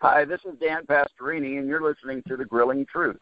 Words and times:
Hi, 0.00 0.24
this 0.24 0.38
is 0.44 0.54
Dan 0.60 0.86
Pastorini, 0.86 1.58
and 1.58 1.66
you're 1.66 1.82
listening 1.82 2.22
to 2.28 2.36
The 2.36 2.44
Grueling 2.44 2.86
Truth. 2.86 3.18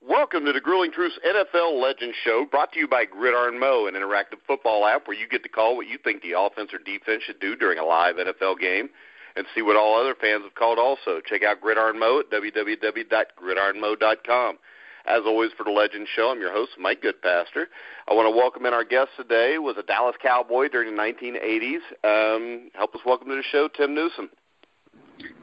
Welcome 0.00 0.46
to 0.46 0.52
the 0.54 0.62
Grueling 0.62 0.92
Truth 0.92 1.12
NFL 1.28 1.78
Legend 1.78 2.14
Show, 2.24 2.46
brought 2.50 2.72
to 2.72 2.78
you 2.78 2.88
by 2.88 3.04
Gridiron 3.04 3.60
Mo, 3.60 3.86
an 3.86 3.92
interactive 3.92 4.40
football 4.46 4.86
app 4.86 5.06
where 5.06 5.14
you 5.14 5.28
get 5.28 5.42
to 5.42 5.50
call 5.50 5.76
what 5.76 5.88
you 5.88 5.98
think 6.02 6.22
the 6.22 6.40
offense 6.40 6.72
or 6.72 6.78
defense 6.78 7.22
should 7.22 7.38
do 7.38 7.54
during 7.54 7.78
a 7.78 7.84
live 7.84 8.16
NFL 8.16 8.58
game 8.58 8.88
and 9.36 9.44
see 9.54 9.60
what 9.60 9.76
all 9.76 10.00
other 10.00 10.14
fans 10.18 10.42
have 10.42 10.54
called 10.54 10.78
also. 10.78 11.20
Check 11.28 11.42
out 11.42 11.60
Gridiron 11.60 11.98
Mo 11.98 12.20
at 12.20 12.30
www.gridironmo.com. 12.30 14.58
As 15.06 15.20
always, 15.26 15.50
for 15.54 15.64
the 15.64 15.70
Legend 15.70 16.08
Show, 16.16 16.30
I'm 16.30 16.40
your 16.40 16.52
host, 16.52 16.70
Mike 16.78 17.02
Goodpaster. 17.02 17.66
I 18.08 18.14
want 18.14 18.24
to 18.24 18.34
welcome 18.34 18.64
in 18.64 18.72
our 18.72 18.84
guest 18.84 19.10
today 19.18 19.58
was 19.58 19.76
a 19.76 19.82
Dallas 19.82 20.16
Cowboy 20.22 20.68
during 20.68 20.96
the 20.96 21.02
1980s. 21.02 21.82
Um, 22.04 22.70
help 22.72 22.94
us 22.94 23.02
welcome 23.04 23.28
to 23.28 23.36
the 23.36 23.42
show, 23.52 23.68
Tim 23.68 23.94
Newsome. 23.94 24.30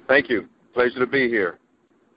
Thank 0.07 0.29
you. 0.29 0.47
Pleasure 0.73 0.99
to 0.99 1.07
be 1.07 1.27
here. 1.27 1.59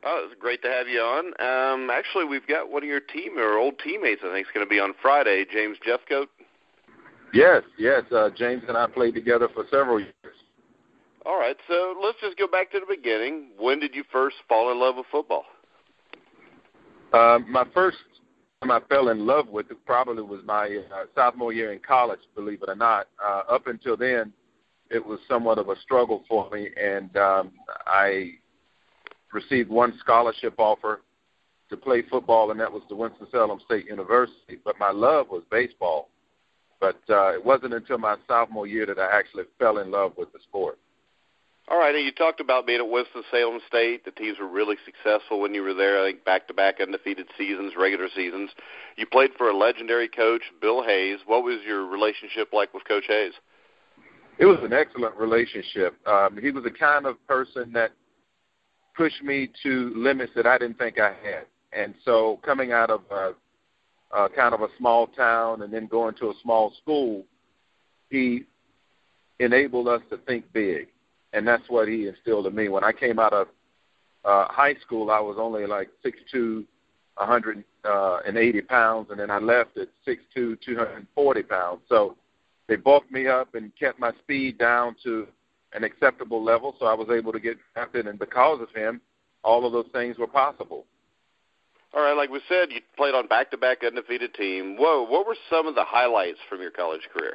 Oh, 0.07 0.27
it's 0.31 0.39
great 0.39 0.63
to 0.63 0.69
have 0.69 0.87
you 0.87 1.01
on. 1.01 1.27
Um, 1.41 1.91
actually, 1.91 2.25
we've 2.25 2.47
got 2.47 2.71
one 2.71 2.83
of 2.83 2.89
your 2.89 3.01
team 3.01 3.39
or 3.39 3.57
old 3.57 3.79
teammates. 3.83 4.21
I 4.25 4.33
think 4.33 4.47
is 4.47 4.53
going 4.53 4.67
to 4.67 4.71
be 4.71 4.79
on 4.79 4.93
Friday. 5.01 5.47
James 5.51 5.79
Jeffcoat. 5.87 6.27
Yes, 7.33 7.63
yes. 7.79 8.03
Uh, 8.13 8.31
James 8.37 8.63
and 8.69 8.77
I 8.77 8.87
played 8.87 9.15
together 9.15 9.49
for 9.55 9.65
several 9.71 9.99
years. 9.99 10.15
All 11.27 11.39
right, 11.39 11.57
so 11.69 11.97
let's 12.03 12.19
just 12.21 12.37
go 12.37 12.47
back 12.47 12.71
to 12.73 12.81
the 12.81 12.87
beginning. 12.87 13.49
When 13.59 13.81
did 13.81 13.95
you 13.95 14.05
first 14.13 14.37
fall 14.47 14.71
in 14.71 14.79
love 14.79 14.97
with 14.97 15.07
football? 15.11 15.45
Uh, 17.15 17.39
my 17.49 17.65
first 17.73 17.97
time 18.61 18.71
I 18.71 18.81
fell 18.91 19.09
in 19.09 19.27
love 19.27 19.49
with 19.49 19.71
it 19.71 19.79
probably 19.87 20.23
was 20.23 20.41
my 20.45 20.81
uh, 20.95 21.05
sophomore 21.15 21.55
year 21.55 21.73
in 21.73 21.79
college. 21.79 22.21
Believe 22.35 22.63
it 22.63 22.69
or 22.69 22.75
not. 22.75 23.07
Uh, 23.25 23.43
up 23.51 23.69
until 23.69 23.97
then, 23.97 24.35
it 24.95 25.05
was 25.05 25.19
somewhat 25.29 25.59
of 25.59 25.69
a 25.69 25.77
struggle 25.81 26.25
for 26.29 26.49
me, 26.51 26.71
and 26.81 27.15
um, 27.17 27.53
I 27.87 28.35
received 29.33 29.69
one 29.69 29.99
scholarship 29.99 30.55
offer 30.59 31.03
to 31.69 31.77
play 31.77 32.03
football, 32.09 32.51
and 32.53 32.61
that 32.61 32.73
was 32.73 32.83
to 32.89 32.95
Winston-Salem 32.95 33.59
State 33.65 33.87
University. 33.87 34.59
But 34.65 34.79
my 34.79 34.91
love 34.91 35.27
was 35.31 35.43
baseball. 35.51 36.11
But 36.81 37.01
uh, 37.09 37.33
it 37.33 37.45
wasn't 37.45 37.75
until 37.75 37.99
my 37.99 38.17
sophomore 38.29 38.67
year 38.67 38.87
that 38.87 38.99
I 38.99 39.17
actually 39.17 39.45
fell 39.59 39.79
in 39.79 39.91
love 39.91 40.13
with 40.17 40.33
the 40.33 40.39
sport. 40.43 40.79
All 41.69 41.79
right, 41.79 41.95
and 41.95 42.05
you 42.05 42.13
talked 42.13 42.41
about 42.41 42.67
being 42.67 42.81
at 42.81 42.89
Winston-Salem 42.89 43.61
State. 43.67 44.05
The 44.05 44.11
teams 44.11 44.39
were 44.39 44.47
really 44.47 44.77
successful 44.85 45.41
when 45.41 45.55
you 45.55 45.63
were 45.63 45.73
there. 45.73 45.99
I 46.03 46.11
think 46.11 46.25
back-to-back 46.25 46.81
undefeated 46.81 47.27
seasons, 47.39 47.73
regular 47.77 48.09
seasons. 48.15 48.51
You 48.97 49.07
played 49.07 49.31
for 49.39 49.49
a 49.49 49.57
legendary 49.57 50.09
coach, 50.09 50.43
Bill 50.61 50.83
Hayes. 50.83 51.21
What 51.25 51.43
was 51.43 51.61
your 51.67 51.87
relationship 51.87 52.53
like 52.53 52.75
with 52.75 52.87
Coach 52.87 53.07
Hayes? 53.09 53.33
It 54.39 54.47
was 54.47 54.59
an 54.63 54.73
excellent 54.73 55.15
relationship. 55.17 55.95
Um, 56.07 56.39
he 56.41 56.51
was 56.51 56.65
the 56.65 56.71
kind 56.71 57.07
of 57.07 57.25
person 57.27 57.73
that 57.73 57.93
pushed 58.97 59.23
me 59.23 59.51
to 59.63 59.93
limits 59.97 60.33
that 60.37 60.47
I 60.47 60.59
didn't 60.59 60.79
think 60.79 60.99
I 60.99 61.09
had. 61.11 61.47
And 61.73 61.95
so, 62.05 62.41
coming 62.45 62.73
out 62.73 62.91
of 62.91 63.03
a, 63.11 63.33
a 64.17 64.29
kind 64.29 64.55
of 64.55 64.61
a 64.61 64.69
small 64.79 65.07
town 65.09 65.63
and 65.63 65.73
then 65.73 65.87
going 65.87 66.15
to 66.17 66.31
a 66.31 66.35
small 66.43 66.73
school, 66.81 67.25
he 68.11 68.45
enabled 69.41 69.89
us 69.89 70.03
to 70.11 70.17
think 70.19 70.45
big 70.53 70.89
and 71.35 71.47
that's 71.47 71.69
what 71.69 71.89
he 71.89 72.07
instilled 72.07 72.47
in 72.47 72.55
me. 72.55 72.69
When 72.69 72.85
I 72.85 72.93
came 72.93 73.19
out 73.19 73.33
of 73.33 73.49
uh, 74.25 74.47
high 74.49 74.77
school, 74.77 75.11
I 75.11 75.21
was 75.21 75.37
only 75.39 75.67
like 75.67 75.91
six 76.03 76.19
two, 76.31 76.65
180 77.17 78.61
pounds, 78.63 79.09
and 79.11 79.21
then 79.21 79.31
I 79.31 79.39
left 79.39 79.77
at 79.77 79.89
six 80.05 80.23
two, 80.33 80.57
240 80.65 81.43
pounds. 81.43 81.81
So 81.89 82.17
they 82.69 82.77
bulked 82.77 83.11
me 83.11 83.27
up 83.27 83.55
and 83.55 83.73
kept 83.79 83.99
my 83.99 84.13
speed 84.23 84.59
down 84.59 84.97
to 85.05 85.27
an 85.73 85.85
acceptable 85.85 86.43
level, 86.43 86.75
so 86.79 86.87
I 86.87 86.95
was 86.95 87.09
able 87.11 87.33
to 87.33 87.41
get 87.41 87.59
drafted. 87.75 88.07
And 88.07 88.19
because 88.19 88.61
of 88.61 88.71
him, 88.75 89.01
all 89.43 89.67
of 89.67 89.73
those 89.73 89.89
things 89.93 90.19
were 90.19 90.27
possible. 90.27 90.87
All 91.95 92.03
right, 92.03 92.17
like 92.17 92.31
we 92.31 92.41
said, 92.49 92.73
you 92.73 92.81
played 92.97 93.15
on 93.15 93.29
back-to-back 93.29 93.85
undefeated 93.85 94.35
team. 94.35 94.77
Whoa, 94.77 95.03
what 95.03 95.27
were 95.27 95.37
some 95.49 95.67
of 95.67 95.75
the 95.75 95.85
highlights 95.85 96.39
from 96.49 96.61
your 96.61 96.73
college 96.73 97.09
career? 97.13 97.35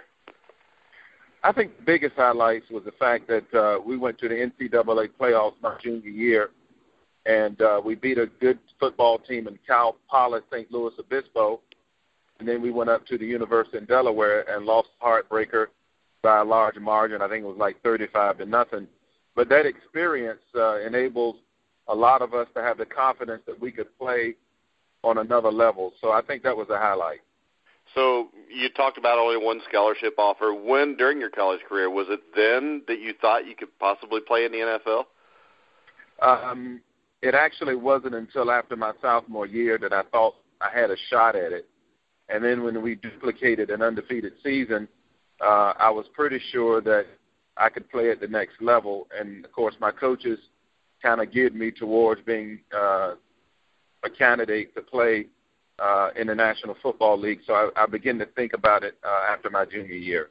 I 1.44 1.54
think 1.54 1.78
the 1.78 1.84
biggest 1.84 2.16
highlights 2.18 2.70
was 2.70 2.84
the 2.84 2.92
fact 2.92 3.28
that 3.28 3.54
uh, 3.54 3.80
we 3.80 3.98
went 3.98 4.18
to 4.20 4.28
the 4.28 4.36
NCAA 4.36 5.10
playoffs 5.20 5.54
my 5.62 5.78
junior 5.82 6.10
year, 6.10 6.50
and 7.26 7.62
uh, 7.62 7.82
we 7.84 7.96
beat 7.96 8.18
a 8.18 8.28
good 8.42 8.60
football 8.80 9.18
team 9.18 9.48
in 9.48 9.58
Cal 9.66 9.96
Poly 10.10 10.42
San 10.52 10.66
Luis 10.70 10.94
Obispo, 11.00 11.62
and 12.40 12.48
then 12.48 12.62
we 12.62 12.72
went 12.72 12.90
up 12.90 13.06
to 13.08 13.18
the 13.18 13.26
University 13.26 13.78
in 13.78 13.86
Delaware 13.86 14.46
and 14.50 14.66
lost 14.66 14.90
heartbreaker 15.02 15.68
by 16.22 16.40
a 16.40 16.44
large 16.44 16.78
margin. 16.78 17.22
I 17.22 17.28
think 17.28 17.44
it 17.44 17.48
was 17.48 17.58
like 17.58 17.82
35 17.84 18.40
to 18.40 18.46
nothing. 18.46 18.88
But 19.36 19.50
that 19.50 19.66
experience 19.66 20.42
uh, 20.56 20.80
enables 20.80 21.36
a 21.88 21.96
lot 21.96 22.22
of 22.22 22.34
us 22.34 22.48
to 22.56 22.62
have 22.62 22.78
the 22.78 22.86
confidence 22.86 23.42
that 23.48 23.60
we 23.60 23.72
could 23.72 23.88
play 23.98 24.36
on 25.04 25.18
another 25.18 25.52
level. 25.52 25.94
So 26.02 26.12
I 26.12 26.22
think 26.22 26.44
that 26.44 26.56
was 26.56 26.70
a 26.70 26.78
highlight. 26.78 27.20
So 27.96 28.30
you 28.50 28.70
talked 28.70 28.98
about 28.98 29.18
only 29.18 29.44
one 29.44 29.62
scholarship 29.68 30.14
offer. 30.18 30.54
When 30.54 30.96
during 30.96 31.20
your 31.20 31.30
college 31.30 31.62
career 31.68 31.90
was 31.90 32.08
it 32.10 32.22
then 32.36 32.84
that 32.88 33.00
you 33.00 33.14
thought 33.20 33.48
you 33.48 33.56
could 33.56 33.78
possibly 33.80 34.20
play 34.22 34.46
in 34.46 34.52
the 34.52 34.80
NFL? 34.80 35.04
Um, 36.22 36.82
it 37.22 37.34
actually 37.34 37.76
wasn't 37.76 38.14
until 38.14 38.52
after 38.52 38.76
my 38.76 38.94
sophomore 39.02 39.48
year 39.48 39.78
that 39.80 39.94
I 39.94 40.04
thought 40.12 40.36
I 40.62 40.70
had 40.78 40.92
a 40.92 40.98
shot 41.10 41.36
at 41.36 41.52
it. 41.52 41.68
And 42.30 42.44
then 42.44 42.64
when 42.64 42.82
we 42.82 42.96
duplicated 42.96 43.70
an 43.70 43.82
undefeated 43.82 44.34
season, 44.44 44.88
uh, 45.42 45.74
I 45.78 45.90
was 45.90 46.06
pretty 46.14 46.40
sure 46.52 46.82
that 46.82 47.06
I 47.58 47.70
could 47.70 47.90
play 47.90 48.12
at 48.12 48.20
the 48.20 48.28
next 48.28 48.62
level. 48.62 49.08
And 49.18 49.44
of 49.46 49.52
course, 49.52 49.76
my 49.80 49.92
coaches 49.92 50.40
kind 51.02 51.22
of 51.22 51.32
geared 51.32 51.56
me 51.56 51.72
towards 51.72 52.22
being 52.22 52.60
uh, 52.76 53.16
a 54.04 54.10
candidate 54.10 54.76
to 54.76 54.82
play 54.82 55.28
uh, 55.80 56.10
in 56.16 56.28
the 56.28 56.36
National 56.36 56.76
Football 56.82 57.20
League. 57.20 57.40
So 57.48 57.54
I, 57.54 57.84
I 57.84 57.86
began 57.86 58.20
to 58.20 58.26
think 58.26 58.54
about 58.54 58.84
it 58.84 58.96
uh, 59.04 59.32
after 59.32 59.50
my 59.50 59.66
junior 59.66 59.96
year. 59.96 60.30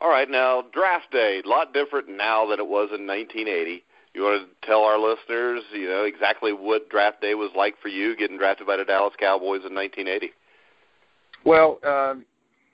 All 0.00 0.08
right, 0.08 0.30
now 0.30 0.64
draft 0.72 1.10
day, 1.12 1.42
a 1.44 1.48
lot 1.48 1.74
different 1.74 2.08
now 2.08 2.46
than 2.46 2.58
it 2.58 2.66
was 2.66 2.88
in 2.96 3.06
1980. 3.06 3.84
You 4.14 4.22
want 4.22 4.48
to 4.48 4.66
tell 4.66 4.82
our 4.82 4.98
listeners, 4.98 5.62
you 5.72 5.88
know, 5.88 6.04
exactly 6.04 6.52
what 6.52 6.88
draft 6.88 7.20
day 7.20 7.34
was 7.34 7.50
like 7.54 7.74
for 7.80 7.88
you 7.88 8.16
getting 8.16 8.38
drafted 8.38 8.66
by 8.66 8.76
the 8.76 8.84
Dallas 8.84 9.14
Cowboys 9.20 9.62
in 9.64 9.74
1980? 9.74 10.32
Well, 11.44 11.78
um, 11.84 12.24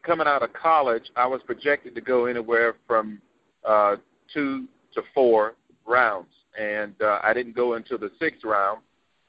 coming 0.02 0.26
out 0.26 0.42
of 0.42 0.52
college, 0.52 1.10
I 1.16 1.26
was 1.26 1.40
projected 1.46 1.94
to 1.94 2.00
go 2.00 2.26
anywhere 2.26 2.74
from 2.86 3.20
uh, 3.64 3.96
two 4.32 4.66
to 4.94 5.02
four 5.14 5.54
rounds, 5.86 6.28
and 6.58 6.94
uh, 7.02 7.20
I 7.22 7.32
didn't 7.32 7.54
go 7.54 7.74
into 7.74 7.98
the 7.98 8.10
sixth 8.18 8.44
round. 8.44 8.80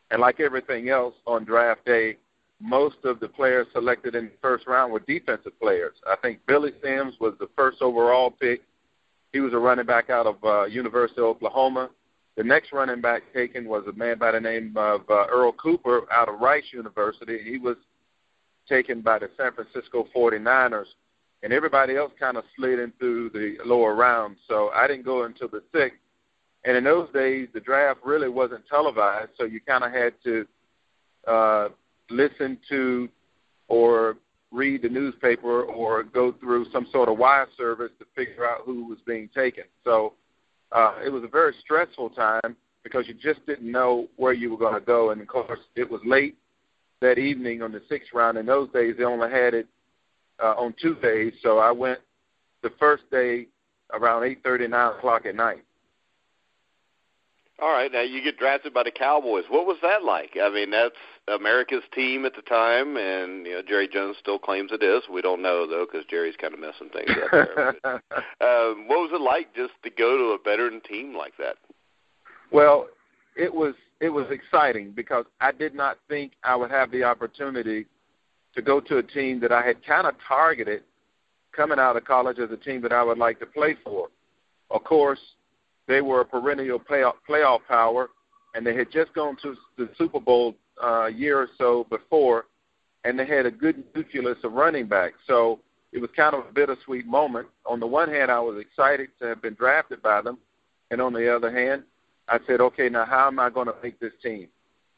And 0.09 0.21
like 0.21 0.39
everything 0.39 0.89
else 0.89 1.15
on 1.25 1.43
draft 1.43 1.85
day, 1.85 2.17
most 2.61 2.97
of 3.03 3.19
the 3.19 3.27
players 3.27 3.67
selected 3.73 4.15
in 4.15 4.25
the 4.25 4.31
first 4.41 4.65
round 4.65 4.91
were 4.91 5.01
defensive 5.01 5.59
players. 5.59 5.93
I 6.07 6.15
think 6.21 6.39
Billy 6.47 6.71
Sims 6.81 7.15
was 7.19 7.33
the 7.39 7.49
first 7.55 7.81
overall 7.81 8.31
pick. 8.31 8.61
He 9.33 9.39
was 9.41 9.53
a 9.53 9.57
running 9.57 9.85
back 9.85 10.09
out 10.09 10.25
of 10.25 10.37
uh, 10.43 10.65
University 10.65 11.19
of 11.21 11.27
Oklahoma. 11.27 11.89
The 12.37 12.43
next 12.43 12.71
running 12.71 13.01
back 13.01 13.23
taken 13.33 13.67
was 13.67 13.83
a 13.87 13.93
man 13.93 14.17
by 14.17 14.31
the 14.31 14.39
name 14.39 14.73
of 14.77 15.01
uh, 15.09 15.25
Earl 15.29 15.51
Cooper 15.53 16.01
out 16.11 16.29
of 16.29 16.39
Rice 16.39 16.63
University. 16.71 17.39
He 17.43 17.57
was 17.57 17.75
taken 18.67 19.01
by 19.01 19.19
the 19.19 19.29
San 19.37 19.51
Francisco 19.53 20.07
49ers, 20.15 20.87
and 21.43 21.53
everybody 21.53 21.95
else 21.95 22.11
kind 22.19 22.37
of 22.37 22.43
slid 22.55 22.79
into 22.79 23.29
the 23.29 23.57
lower 23.65 23.95
rounds. 23.95 24.39
So 24.47 24.69
I 24.69 24.87
didn't 24.87 25.05
go 25.05 25.23
until 25.23 25.47
the 25.47 25.63
sixth. 25.73 25.99
And 26.65 26.75
in 26.75 26.83
those 26.83 27.09
days, 27.13 27.47
the 27.53 27.59
draft 27.59 27.99
really 28.03 28.29
wasn't 28.29 28.67
televised, 28.67 29.31
so 29.37 29.45
you 29.45 29.61
kind 29.61 29.83
of 29.83 29.91
had 29.91 30.13
to 30.23 30.45
uh, 31.27 31.69
listen 32.09 32.57
to 32.69 33.07
or 33.67 34.17
read 34.51 34.81
the 34.81 34.89
newspaper 34.89 35.63
or 35.63 36.03
go 36.03 36.31
through 36.31 36.65
some 36.71 36.87
sort 36.91 37.09
of 37.09 37.17
wire 37.17 37.47
service 37.57 37.91
to 37.99 38.05
figure 38.15 38.49
out 38.49 38.61
who 38.65 38.85
was 38.85 38.97
being 39.05 39.29
taken. 39.35 39.65
So 39.83 40.13
uh, 40.71 40.95
it 41.05 41.09
was 41.09 41.23
a 41.23 41.27
very 41.27 41.53
stressful 41.61 42.11
time 42.11 42.55
because 42.83 43.07
you 43.07 43.13
just 43.13 43.45
didn't 43.45 43.69
know 43.69 44.07
where 44.15 44.33
you 44.33 44.49
were 44.49 44.57
going 44.57 44.73
to 44.73 44.79
go. 44.79 45.11
And 45.11 45.21
of 45.21 45.27
course, 45.27 45.59
it 45.75 45.89
was 45.89 46.01
late 46.05 46.37
that 47.01 47.17
evening 47.17 47.61
on 47.61 47.71
the 47.71 47.81
sixth 47.89 48.13
round. 48.13 48.37
In 48.37 48.45
those 48.45 48.69
days, 48.71 48.95
they 48.97 49.03
only 49.03 49.29
had 49.29 49.53
it 49.53 49.67
uh, 50.41 50.53
on 50.57 50.73
two 50.81 50.95
days. 50.95 51.33
So 51.41 51.59
I 51.59 51.71
went 51.71 51.99
the 52.63 52.71
first 52.79 53.09
day 53.11 53.47
around 53.93 54.23
eight 54.23 54.41
thirty, 54.43 54.67
nine 54.67 54.95
o'clock 54.95 55.25
at 55.25 55.35
night. 55.35 55.63
All 57.59 57.71
right, 57.71 57.91
now 57.91 58.01
you 58.01 58.23
get 58.23 58.37
drafted 58.37 58.71
by 58.71 58.83
the 58.83 58.91
Cowboys. 58.91 59.45
What 59.49 59.65
was 59.65 59.77
that 59.81 60.03
like? 60.03 60.37
I 60.39 60.47
mean, 60.49 60.69
that's 60.69 60.93
America's 61.27 61.81
team 61.91 62.23
at 62.25 62.35
the 62.35 62.43
time, 62.43 62.97
and 62.97 63.47
you 63.47 63.53
know 63.53 63.61
Jerry 63.67 63.87
Jones 63.87 64.15
still 64.19 64.37
claims 64.37 64.71
it 64.71 64.83
is. 64.83 65.03
We 65.11 65.23
don't 65.23 65.41
know 65.41 65.65
though, 65.65 65.87
because 65.91 66.05
Jerry's 66.07 66.35
kind 66.39 66.53
of 66.53 66.59
messing 66.59 66.89
things 66.89 67.09
up 67.23 67.31
there. 67.31 67.75
but, 67.83 68.45
um, 68.45 68.87
what 68.87 68.99
was 68.99 69.09
it 69.11 69.21
like 69.21 69.55
just 69.55 69.73
to 69.83 69.89
go 69.89 70.17
to 70.17 70.23
a 70.35 70.37
veteran 70.43 70.81
team 70.81 71.15
like 71.15 71.33
that? 71.39 71.55
Well, 72.51 72.87
it 73.37 73.53
was 73.53 73.75
it 73.99 74.09
was 74.09 74.27
exciting 74.29 74.91
because 74.91 75.25
I 75.39 75.51
did 75.51 75.73
not 75.73 75.97
think 76.07 76.33
I 76.43 76.55
would 76.55 76.71
have 76.71 76.91
the 76.91 77.03
opportunity 77.03 77.85
to 78.55 78.61
go 78.61 78.79
to 78.79 78.97
a 78.97 79.03
team 79.03 79.39
that 79.41 79.51
I 79.51 79.65
had 79.65 79.85
kind 79.85 80.07
of 80.07 80.15
targeted 80.27 80.83
coming 81.55 81.79
out 81.79 81.97
of 81.97 82.05
college 82.05 82.39
as 82.39 82.51
a 82.51 82.57
team 82.57 82.81
that 82.81 82.91
I 82.91 83.03
would 83.03 83.17
like 83.17 83.39
to 83.39 83.45
play 83.45 83.75
for. 83.83 84.09
Of 84.69 84.83
course, 84.83 85.19
they 85.87 86.01
were 86.01 86.21
a 86.21 86.25
perennial 86.25 86.79
playoff 86.79 87.13
playoff 87.27 87.59
power, 87.67 88.09
and 88.53 88.65
they 88.65 88.75
had 88.75 88.91
just 88.91 89.13
gone 89.13 89.37
to 89.41 89.55
the 89.77 89.89
Super 89.97 90.19
Bowl 90.19 90.55
uh, 90.83 91.05
a 91.05 91.09
year 91.11 91.39
or 91.39 91.49
so 91.57 91.85
before, 91.89 92.45
and 93.03 93.17
they 93.17 93.25
had 93.25 93.45
a 93.45 93.51
good 93.51 93.83
nucleus 93.95 94.37
of 94.43 94.53
running 94.53 94.87
backs. 94.87 95.17
So 95.25 95.59
it 95.91 95.99
was 95.99 96.09
kind 96.15 96.35
of 96.35 96.45
a 96.45 96.51
bittersweet 96.51 97.07
moment. 97.07 97.47
On 97.65 97.79
the 97.79 97.87
one 97.87 98.09
hand, 98.09 98.29
I 98.29 98.39
was 98.39 98.59
excited 98.59 99.09
to 99.19 99.27
have 99.27 99.41
been 99.41 99.55
drafted 99.55 100.01
by 100.01 100.21
them, 100.21 100.37
and 100.91 101.01
on 101.01 101.13
the 101.13 101.33
other 101.33 101.51
hand, 101.51 101.83
I 102.27 102.39
said, 102.47 102.61
okay, 102.61 102.89
now 102.89 103.05
how 103.05 103.27
am 103.27 103.39
I 103.39 103.49
going 103.49 103.67
to 103.67 103.75
make 103.81 103.99
this 103.99 104.13
team? 104.21 104.47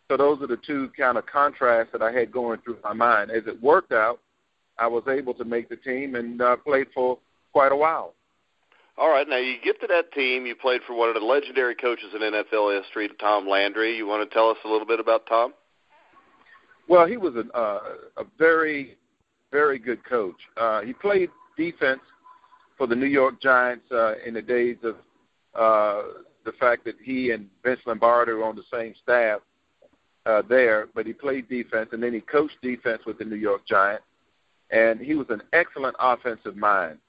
So 0.10 0.18
those 0.18 0.42
are 0.42 0.48
the 0.48 0.58
two 0.58 0.90
kind 0.98 1.18
of 1.18 1.26
contrasts 1.28 1.92
that 1.92 2.02
I 2.02 2.12
had 2.12 2.32
going 2.32 2.60
through 2.62 2.78
my 2.84 2.94
mind. 2.94 3.30
As 3.30 3.44
it 3.46 3.62
worked 3.62 3.92
out, 3.92 4.20
I 4.80 4.88
was 4.88 5.04
able 5.08 5.34
to 5.36 5.46
make 5.46 5.70
the 5.70 5.76
team 5.76 6.16
and 6.16 6.42
uh, 6.42 6.58
played 6.58 6.88
for 6.94 7.20
quite 7.52 7.72
a 7.72 7.76
while. 7.76 8.14
All 8.98 9.10
right, 9.10 9.28
now 9.28 9.38
you 9.38 9.56
get 9.64 9.80
to 9.82 9.88
that 9.88 10.12
team. 10.12 10.46
You 10.46 10.56
played 10.56 10.82
for 10.86 10.94
one 10.94 11.08
of 11.10 11.16
the 11.16 11.22
legendary 11.22 11.76
coaches 11.76 12.08
in 12.14 12.22
NFL 12.22 12.82
history, 12.82 13.10
Tom 13.20 13.48
Landry. 13.48 13.96
You 13.96 14.08
want 14.08 14.30
to 14.30 14.34
tell 14.34 14.50
us 14.50 14.58
a 14.66 14.68
little 14.68 14.88
bit 14.88 15.00
about 15.00 15.26
Tom? 15.28 15.54
Well, 16.90 17.06
he 17.06 17.18
was 17.18 17.36
a, 17.36 17.58
uh, 17.58 17.80
a 18.18 18.24
very, 18.38 18.98
very 19.52 19.80
good 19.80 20.04
coach. 20.04 20.36
Uh, 20.58 20.82
he 20.82 20.92
played 20.92 21.30
defense 21.56 22.02
for 22.78 22.88
the 22.88 22.96
New 22.96 23.06
York 23.06 23.42
Giants 23.42 23.86
uh, 23.92 24.16
in 24.26 24.34
the 24.34 24.42
days 24.42 24.78
of 24.84 24.96
uh, 25.54 26.02
the 26.50 26.58
fact 26.58 26.86
that 26.86 26.96
he 27.04 27.32
and 27.32 27.48
Vince 27.64 27.82
Lombardi 27.86 28.32
were 28.34 28.44
on 28.44 28.56
the 28.56 28.64
same 28.72 28.94
staff 29.02 29.42
uh, 30.26 30.42
there, 30.48 30.88
but 30.94 31.06
he 31.06 31.14
played 31.14 31.50
defense 31.50 31.90
and 31.92 32.02
then 32.02 32.14
he 32.14 32.22
coached 32.22 32.58
defense 32.62 33.02
with 33.06 33.18
the 33.20 33.26
New 33.26 33.36
York 33.36 33.66
Giants. 33.68 34.04
And 34.72 35.00
he 35.00 35.16
was 35.16 35.28
an 35.30 35.42
excellent 35.54 35.96
offensive 36.00 36.56
mind. 36.56 37.00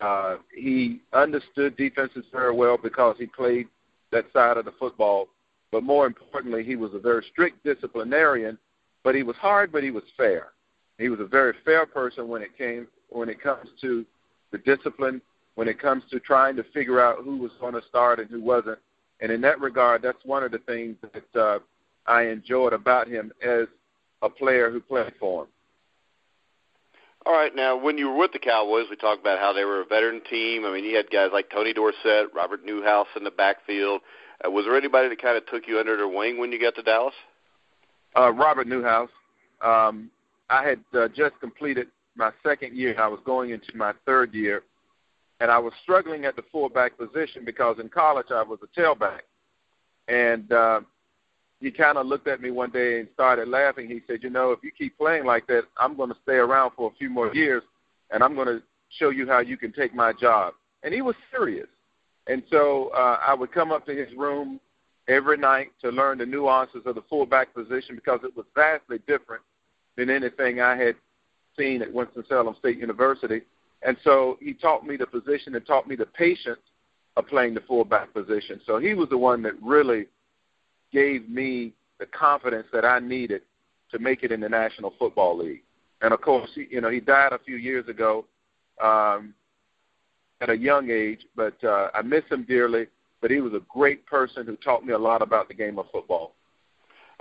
Uh, 0.00 0.36
he 0.54 1.00
understood 1.12 1.76
defenses 1.76 2.24
very 2.32 2.54
well 2.54 2.78
because 2.82 3.16
he 3.18 3.26
played 3.26 3.68
that 4.12 4.26
side 4.32 4.56
of 4.56 4.64
the 4.64 4.72
football. 4.78 5.28
But 5.72 5.82
more 5.82 6.06
importantly, 6.06 6.64
he 6.64 6.76
was 6.76 6.92
a 6.94 6.98
very 6.98 7.24
strict 7.30 7.62
disciplinarian 7.64 8.58
but 9.02 9.14
he 9.14 9.22
was 9.22 9.36
hard, 9.36 9.72
but 9.72 9.82
he 9.82 9.90
was 9.90 10.04
fair. 10.16 10.48
He 10.98 11.08
was 11.08 11.20
a 11.20 11.24
very 11.24 11.54
fair 11.64 11.86
person 11.86 12.28
when 12.28 12.42
it 12.42 12.56
came 12.56 12.86
when 13.08 13.28
it 13.28 13.40
comes 13.40 13.68
to 13.80 14.04
the 14.52 14.58
discipline, 14.58 15.20
when 15.54 15.68
it 15.68 15.78
comes 15.80 16.02
to 16.10 16.20
trying 16.20 16.56
to 16.56 16.64
figure 16.74 17.00
out 17.00 17.24
who 17.24 17.36
was 17.36 17.50
going 17.60 17.74
to 17.74 17.82
start 17.88 18.18
and 18.18 18.30
who 18.30 18.40
wasn't. 18.40 18.78
And 19.20 19.30
in 19.30 19.40
that 19.42 19.60
regard, 19.60 20.02
that's 20.02 20.24
one 20.24 20.42
of 20.42 20.52
the 20.52 20.58
things 20.58 20.96
that 21.12 21.40
uh, 21.40 21.58
I 22.06 22.22
enjoyed 22.22 22.72
about 22.72 23.08
him 23.08 23.32
as 23.42 23.66
a 24.22 24.28
player 24.28 24.70
who 24.70 24.80
played 24.80 25.12
for 25.18 25.42
him. 25.42 25.48
All 27.26 27.34
right, 27.34 27.54
now 27.54 27.76
when 27.76 27.98
you 27.98 28.08
were 28.08 28.16
with 28.16 28.32
the 28.32 28.38
Cowboys, 28.38 28.86
we 28.88 28.96
talked 28.96 29.20
about 29.20 29.38
how 29.38 29.52
they 29.52 29.64
were 29.64 29.82
a 29.82 29.84
veteran 29.84 30.22
team. 30.30 30.64
I 30.64 30.72
mean, 30.72 30.84
you 30.84 30.96
had 30.96 31.10
guys 31.10 31.28
like 31.32 31.50
Tony 31.50 31.74
Dorsett, 31.74 32.32
Robert 32.34 32.64
Newhouse 32.64 33.08
in 33.14 33.24
the 33.24 33.30
backfield. 33.30 34.00
Uh, 34.42 34.50
was 34.50 34.64
there 34.64 34.76
anybody 34.76 35.10
that 35.10 35.20
kind 35.20 35.36
of 35.36 35.44
took 35.46 35.68
you 35.68 35.78
under 35.78 35.96
their 35.98 36.08
wing 36.08 36.38
when 36.38 36.50
you 36.50 36.58
got 36.58 36.74
to 36.76 36.82
Dallas? 36.82 37.14
Uh, 38.16 38.32
Robert 38.32 38.66
Newhouse. 38.66 39.10
Um, 39.60 40.10
I 40.48 40.64
had 40.66 40.80
uh, 40.98 41.08
just 41.08 41.38
completed 41.40 41.88
my 42.16 42.32
second 42.42 42.74
year. 42.74 42.98
I 42.98 43.06
was 43.06 43.20
going 43.26 43.50
into 43.50 43.76
my 43.76 43.92
third 44.06 44.32
year, 44.32 44.62
and 45.40 45.50
I 45.50 45.58
was 45.58 45.72
struggling 45.82 46.26
at 46.26 46.36
the 46.36 46.42
fullback 46.52 46.96
position 46.98 47.44
because 47.44 47.78
in 47.78 47.88
college 47.88 48.26
I 48.30 48.42
was 48.42 48.58
a 48.62 48.80
tailback. 48.80 49.22
And 50.06 50.52
uh, 50.52 50.80
he 51.60 51.70
kind 51.70 51.98
of 51.98 52.06
looked 52.06 52.28
at 52.28 52.40
me 52.40 52.50
one 52.50 52.70
day 52.70 53.00
and 53.00 53.08
started 53.14 53.48
laughing. 53.48 53.88
He 53.88 54.02
said, 54.06 54.22
"You 54.22 54.30
know, 54.30 54.52
if 54.52 54.60
you 54.62 54.70
keep 54.70 54.96
playing 54.98 55.24
like 55.24 55.46
that, 55.46 55.64
I'm 55.78 55.96
going 55.96 56.10
to 56.10 56.16
stay 56.22 56.36
around 56.36 56.72
for 56.76 56.90
a 56.90 56.94
few 56.96 57.10
more 57.10 57.34
years, 57.34 57.62
and 58.10 58.22
I'm 58.22 58.34
going 58.34 58.48
to 58.48 58.62
show 58.98 59.10
you 59.10 59.26
how 59.26 59.40
you 59.40 59.56
can 59.56 59.72
take 59.72 59.94
my 59.94 60.12
job." 60.12 60.54
And 60.82 60.92
he 60.94 61.02
was 61.02 61.14
serious. 61.30 61.68
And 62.26 62.42
so 62.50 62.90
uh, 62.94 63.18
I 63.26 63.34
would 63.34 63.52
come 63.52 63.72
up 63.72 63.86
to 63.86 63.94
his 63.94 64.08
room 64.16 64.60
every 65.08 65.36
night 65.36 65.70
to 65.82 65.90
learn 65.90 66.18
the 66.18 66.26
nuances 66.26 66.82
of 66.86 66.94
the 66.94 67.02
fullback 67.08 67.52
position 67.54 67.94
because 67.94 68.20
it 68.22 68.36
was 68.36 68.46
vastly 68.54 68.98
different 69.06 69.42
than 69.96 70.10
anything 70.10 70.60
I 70.60 70.76
had 70.76 70.96
seen 71.58 71.82
at 71.82 71.92
Winston-Salem 71.92 72.54
State 72.58 72.78
University. 72.78 73.42
And 73.82 73.96
so 74.04 74.38
he 74.40 74.52
taught 74.52 74.86
me 74.86 74.96
the 74.96 75.06
position 75.06 75.54
and 75.54 75.66
taught 75.66 75.88
me 75.88 75.96
the 75.96 76.06
patience 76.06 76.60
of 77.16 77.26
playing 77.26 77.54
the 77.54 77.60
fullback 77.60 78.12
position. 78.12 78.60
So 78.66 78.78
he 78.78 78.94
was 78.94 79.08
the 79.08 79.18
one 79.18 79.42
that 79.42 79.60
really 79.62 80.06
gave 80.92 81.28
me 81.28 81.72
the 81.98 82.06
confidence 82.06 82.66
that 82.72 82.84
I 82.84 82.98
needed 82.98 83.42
to 83.90 83.98
make 83.98 84.22
it 84.22 84.32
in 84.32 84.40
the 84.40 84.48
National 84.48 84.94
Football 84.98 85.38
League. 85.38 85.62
And 86.02 86.12
of 86.14 86.20
course, 86.20 86.50
he, 86.54 86.66
you 86.70 86.80
know, 86.80 86.90
he 86.90 87.00
died 87.00 87.32
a 87.32 87.38
few 87.38 87.56
years 87.56 87.88
ago 87.88 88.26
um, 88.82 89.34
at 90.40 90.50
a 90.50 90.56
young 90.56 90.90
age, 90.90 91.26
but 91.36 91.62
uh, 91.64 91.88
I 91.94 92.02
miss 92.02 92.24
him 92.30 92.44
dearly 92.48 92.86
but 93.20 93.30
he 93.30 93.40
was 93.40 93.52
a 93.52 93.60
great 93.68 94.06
person 94.06 94.46
who 94.46 94.56
taught 94.56 94.84
me 94.84 94.92
a 94.92 94.98
lot 94.98 95.22
about 95.22 95.48
the 95.48 95.54
game 95.54 95.78
of 95.78 95.86
football. 95.92 96.34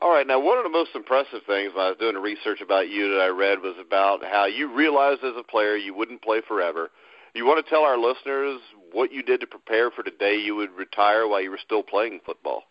All 0.01 0.11
right. 0.11 0.25
Now, 0.25 0.39
one 0.39 0.57
of 0.57 0.63
the 0.63 0.69
most 0.69 0.91
impressive 0.95 1.41
things 1.45 1.73
when 1.75 1.85
I 1.85 1.89
was 1.89 1.97
doing 1.99 2.13
the 2.13 2.21
research 2.21 2.61
about 2.61 2.89
you 2.89 3.11
that 3.11 3.21
I 3.21 3.27
read 3.27 3.59
was 3.59 3.75
about 3.85 4.23
how 4.23 4.45
you 4.45 4.73
realized 4.73 5.23
as 5.25 5.33
a 5.37 5.43
player 5.43 5.75
you 5.75 5.93
wouldn't 5.93 6.21
play 6.21 6.41
forever. 6.47 6.89
You 7.35 7.45
want 7.45 7.63
to 7.63 7.69
tell 7.69 7.83
our 7.83 7.97
listeners 7.97 8.61
what 8.91 9.11
you 9.11 9.21
did 9.21 9.41
to 9.41 9.47
prepare 9.47 9.91
for 9.91 10.03
the 10.03 10.11
day 10.11 10.35
you 10.35 10.55
would 10.55 10.71
retire 10.71 11.27
while 11.27 11.41
you 11.41 11.51
were 11.51 11.59
still 11.63 11.83
playing 11.83 12.21
football? 12.25 12.63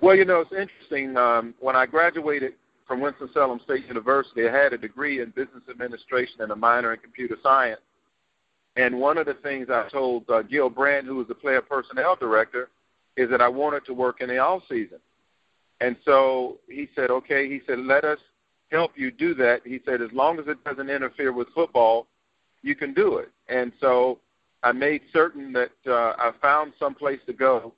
Well, 0.00 0.16
you 0.16 0.24
know, 0.24 0.40
it's 0.40 0.52
interesting. 0.52 1.16
Um, 1.16 1.54
when 1.60 1.76
I 1.76 1.84
graduated 1.84 2.54
from 2.88 3.00
Winston-Salem 3.00 3.60
State 3.64 3.86
University, 3.86 4.48
I 4.48 4.52
had 4.52 4.72
a 4.72 4.78
degree 4.78 5.20
in 5.20 5.30
business 5.30 5.62
administration 5.70 6.40
and 6.40 6.50
a 6.50 6.56
minor 6.56 6.94
in 6.94 7.00
computer 7.00 7.36
science. 7.42 7.80
And 8.76 8.98
one 8.98 9.18
of 9.18 9.26
the 9.26 9.34
things 9.34 9.68
I 9.70 9.88
told 9.90 10.28
uh, 10.30 10.42
Gil 10.42 10.70
Brandt, 10.70 11.06
who 11.06 11.16
was 11.16 11.28
the 11.28 11.34
player 11.34 11.60
personnel 11.60 12.16
director, 12.16 12.68
is 13.16 13.30
that 13.30 13.40
I 13.40 13.48
wanted 13.48 13.84
to 13.86 13.94
work 13.94 14.20
in 14.20 14.28
the 14.28 14.38
off 14.38 14.62
season. 14.68 14.98
And 15.80 15.96
so 16.04 16.58
he 16.68 16.88
said, 16.94 17.10
okay. 17.10 17.48
He 17.48 17.60
said, 17.66 17.78
let 17.80 18.04
us 18.04 18.18
help 18.70 18.92
you 18.96 19.10
do 19.10 19.34
that. 19.34 19.60
He 19.64 19.80
said, 19.84 20.02
as 20.02 20.10
long 20.12 20.38
as 20.38 20.46
it 20.48 20.62
doesn't 20.64 20.90
interfere 20.90 21.32
with 21.32 21.48
football, 21.54 22.06
you 22.62 22.74
can 22.74 22.94
do 22.94 23.16
it. 23.18 23.30
And 23.48 23.72
so 23.80 24.18
I 24.62 24.72
made 24.72 25.02
certain 25.12 25.52
that 25.52 25.72
uh, 25.86 26.14
I 26.18 26.32
found 26.40 26.72
some 26.78 26.94
place 26.94 27.20
to 27.26 27.32
go 27.32 27.72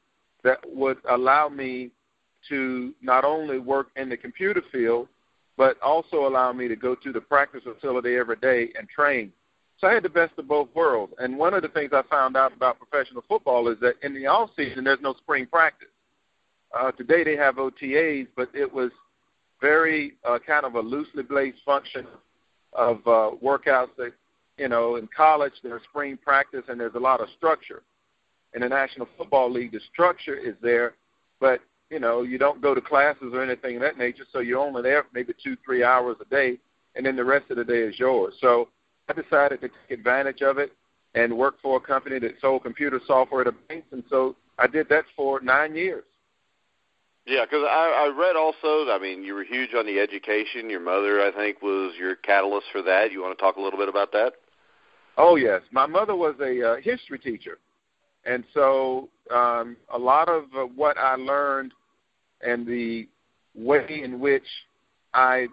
that 0.45 0.59
would 0.67 0.99
allow 1.11 1.49
me 1.49 1.91
to 2.49 2.95
not 3.03 3.25
only 3.25 3.59
work 3.59 3.89
in 3.97 4.09
the 4.09 4.17
computer 4.17 4.63
field, 4.71 5.09
but 5.57 5.81
also 5.83 6.29
allow 6.29 6.53
me 6.53 6.69
to 6.69 6.77
go 6.77 6.95
to 6.95 7.13
the 7.13 7.21
practice 7.21 7.65
facility 7.65 8.17
every 8.17 8.37
day 8.37 8.73
and 8.79 8.89
train 8.89 9.33
so 9.81 9.87
I 9.87 9.95
had 9.95 10.03
the 10.03 10.09
best 10.09 10.33
of 10.39 10.49
both 10.49 10.69
worlds. 10.75 11.13
And 11.19 11.39
one 11.39 11.55
of 11.55 11.63
the 11.63 11.69
things 11.69 11.91
I 11.93 12.03
found 12.11 12.37
out 12.37 12.53
about 12.53 12.79
professional 12.79 13.23
football 13.29 13.69
is 13.69 13.79
that 13.81 13.95
in 14.03 14.13
the 14.13 14.27
off 14.27 14.51
season 14.57 14.85
there's 14.85 15.01
no 15.01 15.15
spring 15.15 15.47
practice. 15.47 15.89
Uh, 16.77 16.93
today 16.93 17.25
they 17.25 17.37
have 17.37 17.57
OTAs, 17.57 18.27
but 18.37 18.49
it 18.55 18.73
was 18.73 18.91
very 19.61 20.15
uh, 20.25 20.39
kind 20.47 20.65
of 20.65 20.75
a 20.75 20.81
loosely 20.81 21.23
based 21.23 21.59
function 21.65 22.07
of 22.73 22.99
uh, 23.07 23.31
workouts 23.43 23.95
that 23.97 24.13
you 24.57 24.69
know 24.69 24.97
in 24.97 25.09
college 25.15 25.53
there's 25.63 25.83
spring 25.85 26.19
practice 26.23 26.63
and 26.69 26.79
there's 26.79 26.95
a 26.95 27.01
lot 27.01 27.21
of 27.21 27.29
structure. 27.37 27.83
In 28.55 28.63
the 28.63 28.69
National 28.69 29.07
Football 29.17 29.53
League, 29.53 29.73
the 29.73 29.81
structure 29.93 30.35
is 30.35 30.55
there, 30.63 30.95
but 31.41 31.61
you 31.91 31.99
know 31.99 32.23
you 32.23 32.39
don't 32.39 32.61
go 32.61 32.75
to 32.75 32.81
classes 32.81 33.33
or 33.33 33.43
anything 33.43 33.77
of 33.77 33.83
that 33.83 33.99
nature, 33.99 34.25
so 34.33 34.41
you're 34.41 34.61
only 34.61 34.83
there 34.83 35.07
maybe 35.13 35.33
two 35.43 35.57
three 35.65 35.83
hours 35.83 36.17
a 36.21 36.25
day, 36.27 36.59
and 36.95 37.05
then 37.05 37.17
the 37.17 37.25
rest 37.25 37.51
of 37.51 37.57
the 37.57 37.65
day 37.65 37.81
is 37.81 37.99
yours. 37.99 38.35
So 38.41 38.69
I 39.09 39.15
decided 39.15 39.61
to 39.63 39.69
take 39.69 39.99
advantage 39.99 40.43
of 40.43 40.59
it 40.59 40.73
and 41.15 41.37
work 41.37 41.57
for 41.63 41.79
a 41.79 41.81
company 41.81 42.19
that 42.19 42.35
sold 42.41 42.63
computer 42.63 43.01
software 43.07 43.45
to 43.45 43.53
banks, 43.53 43.87
and 43.93 44.05
so 44.11 44.37
I 44.59 44.67
did 44.67 44.89
that 44.91 45.05
for 45.17 45.41
nine 45.41 45.75
years. 45.75 46.05
Yeah, 47.29 47.45
because 47.45 47.65
I, 47.69 48.07
I 48.07 48.19
read 48.19 48.37
also. 48.37 48.91
I 48.91 48.99
mean, 48.99 49.23
you 49.23 49.35
were 49.35 49.45
huge 49.45 49.75
on 49.75 49.85
the 49.85 50.01
education. 50.01 50.71
Your 50.71 50.81
mother, 50.81 51.21
I 51.21 51.31
think, 51.31 51.61
was 51.61 51.93
your 51.99 52.17
catalyst 52.17 52.69
for 52.73 52.81
that. 52.83 53.13
You 53.13 53.21
want 53.21 53.37
to 53.37 53.43
talk 53.43 53.57
a 53.57 53.61
little 53.61 53.79
bit 53.79 53.89
about 53.89 54.13
that? 54.13 54.33
Oh 55.19 55.37
yes, 55.37 55.61
my 55.71 55.85
mother 55.85 56.17
was 56.17 56.37
a 56.41 56.73
uh, 56.73 56.77
history 56.77 57.19
teacher, 57.19 57.59
and 58.25 58.45
so 58.55 59.11
um, 59.31 59.77
a 59.93 59.99
lot 59.99 60.31
of 60.31 60.45
uh, 60.57 60.63
what 60.75 60.97
I 60.97 61.17
learned 61.17 61.73
and 62.41 62.67
the 62.67 63.07
way 63.55 64.01
in 64.03 64.21
which 64.21 64.47
I 65.13 65.49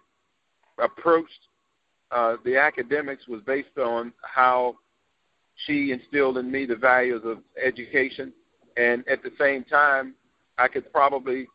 approached 0.77 1.31
uh, 2.11 2.37
the 2.45 2.57
academics 2.57 3.27
was 3.27 3.41
based 3.45 3.77
on 3.77 4.13
how 4.21 4.77
she 5.65 5.91
instilled 5.91 6.37
in 6.37 6.49
me 6.49 6.65
the 6.65 6.75
values 6.75 7.23
of 7.25 7.39
education, 7.61 8.31
and 8.77 9.05
at 9.09 9.23
the 9.23 9.31
same 9.37 9.65
time, 9.65 10.13
I 10.57 10.69
could 10.69 10.89
probably 10.93 11.47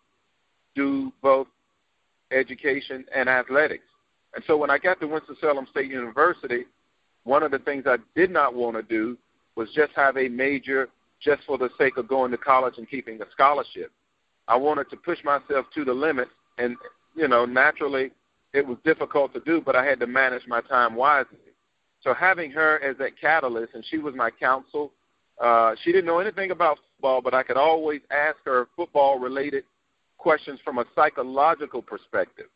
do 0.74 1.12
both 1.22 1.46
education 2.30 3.04
and 3.14 3.28
athletics. 3.28 3.84
And 4.34 4.44
so 4.46 4.56
when 4.56 4.70
I 4.70 4.78
got 4.78 5.00
to 5.00 5.06
Winston-Salem 5.06 5.66
State 5.70 5.90
University, 5.90 6.64
one 7.24 7.42
of 7.42 7.50
the 7.50 7.58
things 7.58 7.84
I 7.86 7.96
did 8.14 8.30
not 8.30 8.54
want 8.54 8.76
to 8.76 8.82
do 8.82 9.18
was 9.56 9.68
just 9.74 9.92
have 9.96 10.16
a 10.16 10.28
major 10.28 10.88
just 11.20 11.42
for 11.44 11.58
the 11.58 11.68
sake 11.76 11.96
of 11.96 12.08
going 12.08 12.30
to 12.30 12.38
college 12.38 12.74
and 12.78 12.88
keeping 12.88 13.20
a 13.20 13.24
scholarship. 13.32 13.90
I 14.48 14.56
wanted 14.56 14.88
to 14.90 14.96
push 14.96 15.18
myself 15.24 15.66
to 15.74 15.84
the 15.84 15.92
limit, 15.92 16.28
and 16.58 16.76
you 17.16 17.28
know, 17.28 17.44
naturally, 17.44 18.12
it 18.54 18.66
was 18.66 18.78
difficult 18.84 19.34
to 19.34 19.40
do, 19.40 19.60
but 19.60 19.76
I 19.76 19.84
had 19.84 20.00
to 20.00 20.06
manage 20.06 20.46
my 20.46 20.60
time 20.60 20.94
wisely. 20.94 21.38
So 22.02 22.14
having 22.14 22.50
her 22.52 22.82
as 22.82 22.96
that 22.98 23.20
catalyst, 23.20 23.74
and 23.74 23.84
she 23.90 23.98
was 23.98 24.14
my 24.14 24.30
counsel 24.30 24.92
Uh, 25.40 25.74
she 25.82 25.90
didn't 25.90 26.06
know 26.06 26.18
anything 26.18 26.50
about 26.50 26.78
football, 26.78 27.22
but 27.22 27.32
I 27.32 27.42
could 27.42 27.56
always 27.56 28.02
ask 28.10 28.36
her 28.44 28.68
football-related 28.76 29.64
questions 30.20 30.60
from 30.64 30.78
a 30.78 30.84
psychological 30.94 31.82
perspective, 31.82 32.46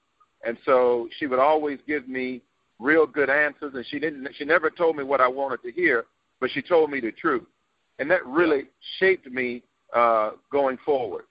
and 0.47 0.57
so 0.65 1.09
she 1.19 1.27
would 1.27 1.39
always 1.39 1.79
give 1.87 2.09
me 2.09 2.43
real 2.79 3.07
good 3.07 3.31
answers. 3.31 3.73
And 3.75 3.85
she 3.87 3.99
didn't. 3.99 4.29
She 4.37 4.45
never 4.45 4.71
told 4.71 4.97
me 4.97 5.03
what 5.03 5.21
I 5.21 5.29
wanted 5.29 5.63
to 5.63 5.73
hear, 5.73 6.05
but 6.41 6.51
she 6.51 6.63
told 6.63 6.91
me 6.91 7.01
the 7.01 7.13
truth, 7.13 7.47
and 7.99 8.11
that 8.11 8.25
really 8.27 8.65
shaped 8.99 9.27
me 9.27 9.63
uh, 9.95 10.33
going 10.53 10.79
forward. 10.85 11.25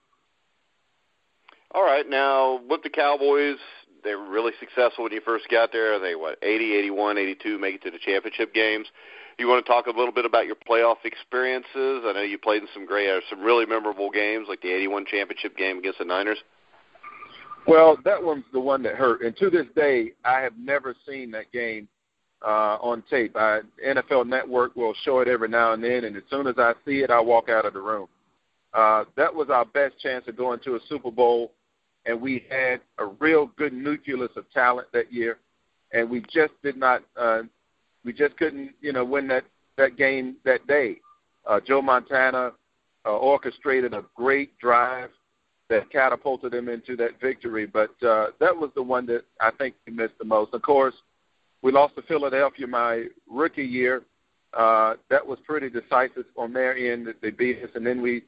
All 1.76 1.84
right, 1.84 2.08
now 2.08 2.62
with 2.70 2.84
the 2.84 2.90
Cowboys, 2.90 3.58
they 4.04 4.16
were 4.16 4.30
really 4.30 4.52
successful 4.60 5.04
when 5.04 5.14
you 5.14 5.22
first 5.24 5.46
got 5.50 5.72
there. 5.72 6.00
They 6.00 6.16
what 6.16 6.38
80, 6.42 6.74
81, 6.76 7.18
82 7.18 7.58
make 7.58 7.76
it 7.76 7.84
to 7.84 7.92
the 7.92 8.00
championship 8.00 8.54
games. 8.54 8.88
You 9.40 9.48
want 9.48 9.66
to 9.66 9.72
talk 9.72 9.88
a 9.88 9.90
little 9.90 10.12
bit 10.12 10.26
about 10.26 10.46
your 10.46 10.56
playoff 10.56 10.98
experiences? 11.06 12.04
I 12.06 12.12
know 12.14 12.22
you 12.22 12.38
played 12.38 12.62
in 12.62 12.68
some 12.74 12.86
great, 12.86 13.10
uh, 13.10 13.20
some 13.30 13.42
really 13.42 13.66
memorable 13.66 14.12
games, 14.12 14.48
like 14.48 14.62
the 14.62 14.72
'81 14.72 15.06
championship 15.06 15.58
game 15.58 15.80
against 15.80 16.00
the 16.00 16.06
Niners. 16.06 16.38
Well, 17.66 17.98
that 18.04 18.22
one's 18.22 18.44
the 18.52 18.60
one 18.60 18.84
that 18.84 18.96
hurt, 18.96 19.22
and 19.22 19.36
to 19.38 19.50
this 19.50 19.68
day, 19.76 20.12
I 20.26 20.42
have 20.42 20.54
never 20.58 20.96
seen 21.08 21.32
that 21.32 21.52
game 21.52 21.88
uh, 22.46 22.78
on 22.82 23.04
tape. 23.10 23.36
I, 23.36 23.62
NFL 23.86 24.28
Network 24.28 24.76
will 24.76 24.94
show 25.04 25.20
it 25.20 25.28
every 25.28 25.48
now 25.48 25.74
and 25.74 25.84
then, 25.84 26.04
and 26.04 26.16
as 26.18 26.24
soon 26.30 26.48
as 26.48 26.56
I 26.58 26.74
see 26.86 27.00
it, 27.00 27.10
I 27.10 27.20
walk 27.22 27.50
out 27.50 27.66
of 27.66 27.74
the 27.74 27.82
room. 27.82 28.08
Uh, 28.74 29.06
that 29.16 29.34
was 29.34 29.50
our 29.50 29.66
best 29.66 30.00
chance 30.00 30.26
of 30.28 30.36
going 30.36 30.60
to 30.62 30.76
a 30.76 30.80
Super 30.90 31.12
Bowl, 31.12 31.52
and 32.06 32.20
we 32.20 32.46
had 32.50 32.82
a 32.98 33.06
real 33.06 33.48
good 33.58 33.74
nucleus 33.74 34.32
of 34.36 34.50
talent 34.52 34.88
that 34.94 35.12
year, 35.12 35.38
and 35.92 36.10
we 36.10 36.22
just 36.22 36.54
did 36.64 36.78
not 36.78 37.04
uh, 37.20 37.44
we 38.04 38.14
just 38.14 38.38
couldn't, 38.38 38.72
you 38.82 38.92
know, 38.92 39.06
win 39.06 39.28
that 39.28 39.46
that 39.78 39.98
game 39.98 40.36
that 40.46 40.66
day. 40.68 40.98
Uh, 41.46 41.60
Joe 41.66 41.82
Montana 41.82 42.52
uh, 43.06 43.10
orchestrated 43.10 43.94
a 43.94 44.04
great 44.16 44.58
drive 44.60 45.10
that 45.70 45.90
catapulted 45.90 46.52
them 46.52 46.70
into 46.70 46.96
that 46.98 47.20
victory, 47.20 47.66
but 47.66 47.92
uh, 48.04 48.28
that 48.40 48.56
was 48.56 48.70
the 48.76 48.84
one 48.84 49.06
that 49.08 49.24
I 49.42 49.52
think 49.52 49.76
we 49.88 49.94
missed 49.94 50.18
the 50.20 50.26
most. 50.26 50.54
Of 50.54 50.62
course, 50.62 50.94
we 51.62 51.72
lost 51.72 51.96
to 51.96 52.02
Philadelphia 52.04 52.68
my 52.68 53.06
rookie 53.30 53.64
year. 53.64 54.04
Uh, 54.54 54.96
that 55.10 55.26
was 55.26 55.40
pretty 55.48 55.70
decisive 55.70 56.26
on 56.38 56.54
their 56.54 56.76
end 56.76 57.08
that 57.08 57.22
they 57.22 57.32
beat 57.32 57.64
us, 57.64 57.70
and 57.74 57.86
then 57.86 58.02
we 58.02 58.24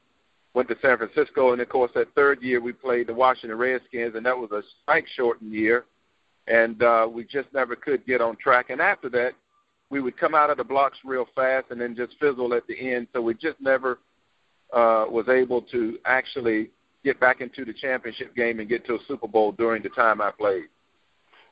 went 0.56 0.68
to 0.70 0.76
San 0.80 0.96
Francisco, 0.96 1.52
and 1.52 1.60
of 1.60 1.68
course 1.68 1.90
that 1.94 2.12
third 2.14 2.42
year 2.42 2.62
we 2.62 2.72
played 2.72 3.08
the 3.08 3.14
Washington 3.14 3.58
Redskins, 3.58 4.14
and 4.16 4.24
that 4.24 4.36
was 4.36 4.50
a 4.52 4.62
strike 4.82 5.06
shortened 5.14 5.52
year, 5.52 5.84
and 6.48 6.82
uh, 6.82 7.06
we 7.08 7.24
just 7.24 7.52
never 7.52 7.76
could 7.76 8.06
get 8.06 8.22
on 8.22 8.36
track. 8.36 8.70
And 8.70 8.80
after 8.80 9.10
that, 9.10 9.32
we 9.90 10.00
would 10.00 10.16
come 10.16 10.34
out 10.34 10.48
of 10.48 10.56
the 10.56 10.64
blocks 10.64 10.96
real 11.04 11.26
fast 11.34 11.66
and 11.70 11.78
then 11.78 11.94
just 11.94 12.14
fizzle 12.18 12.54
at 12.54 12.66
the 12.68 12.94
end. 12.94 13.06
So 13.12 13.20
we 13.20 13.34
just 13.34 13.60
never 13.60 13.98
uh, 14.72 15.04
was 15.10 15.28
able 15.28 15.60
to 15.60 15.98
actually 16.06 16.70
get 17.04 17.20
back 17.20 17.42
into 17.42 17.66
the 17.66 17.74
championship 17.74 18.34
game 18.34 18.58
and 18.58 18.66
get 18.66 18.86
to 18.86 18.94
a 18.94 18.98
Super 19.06 19.28
Bowl 19.28 19.52
during 19.52 19.82
the 19.82 19.90
time 19.90 20.22
I 20.22 20.30
played. 20.30 20.64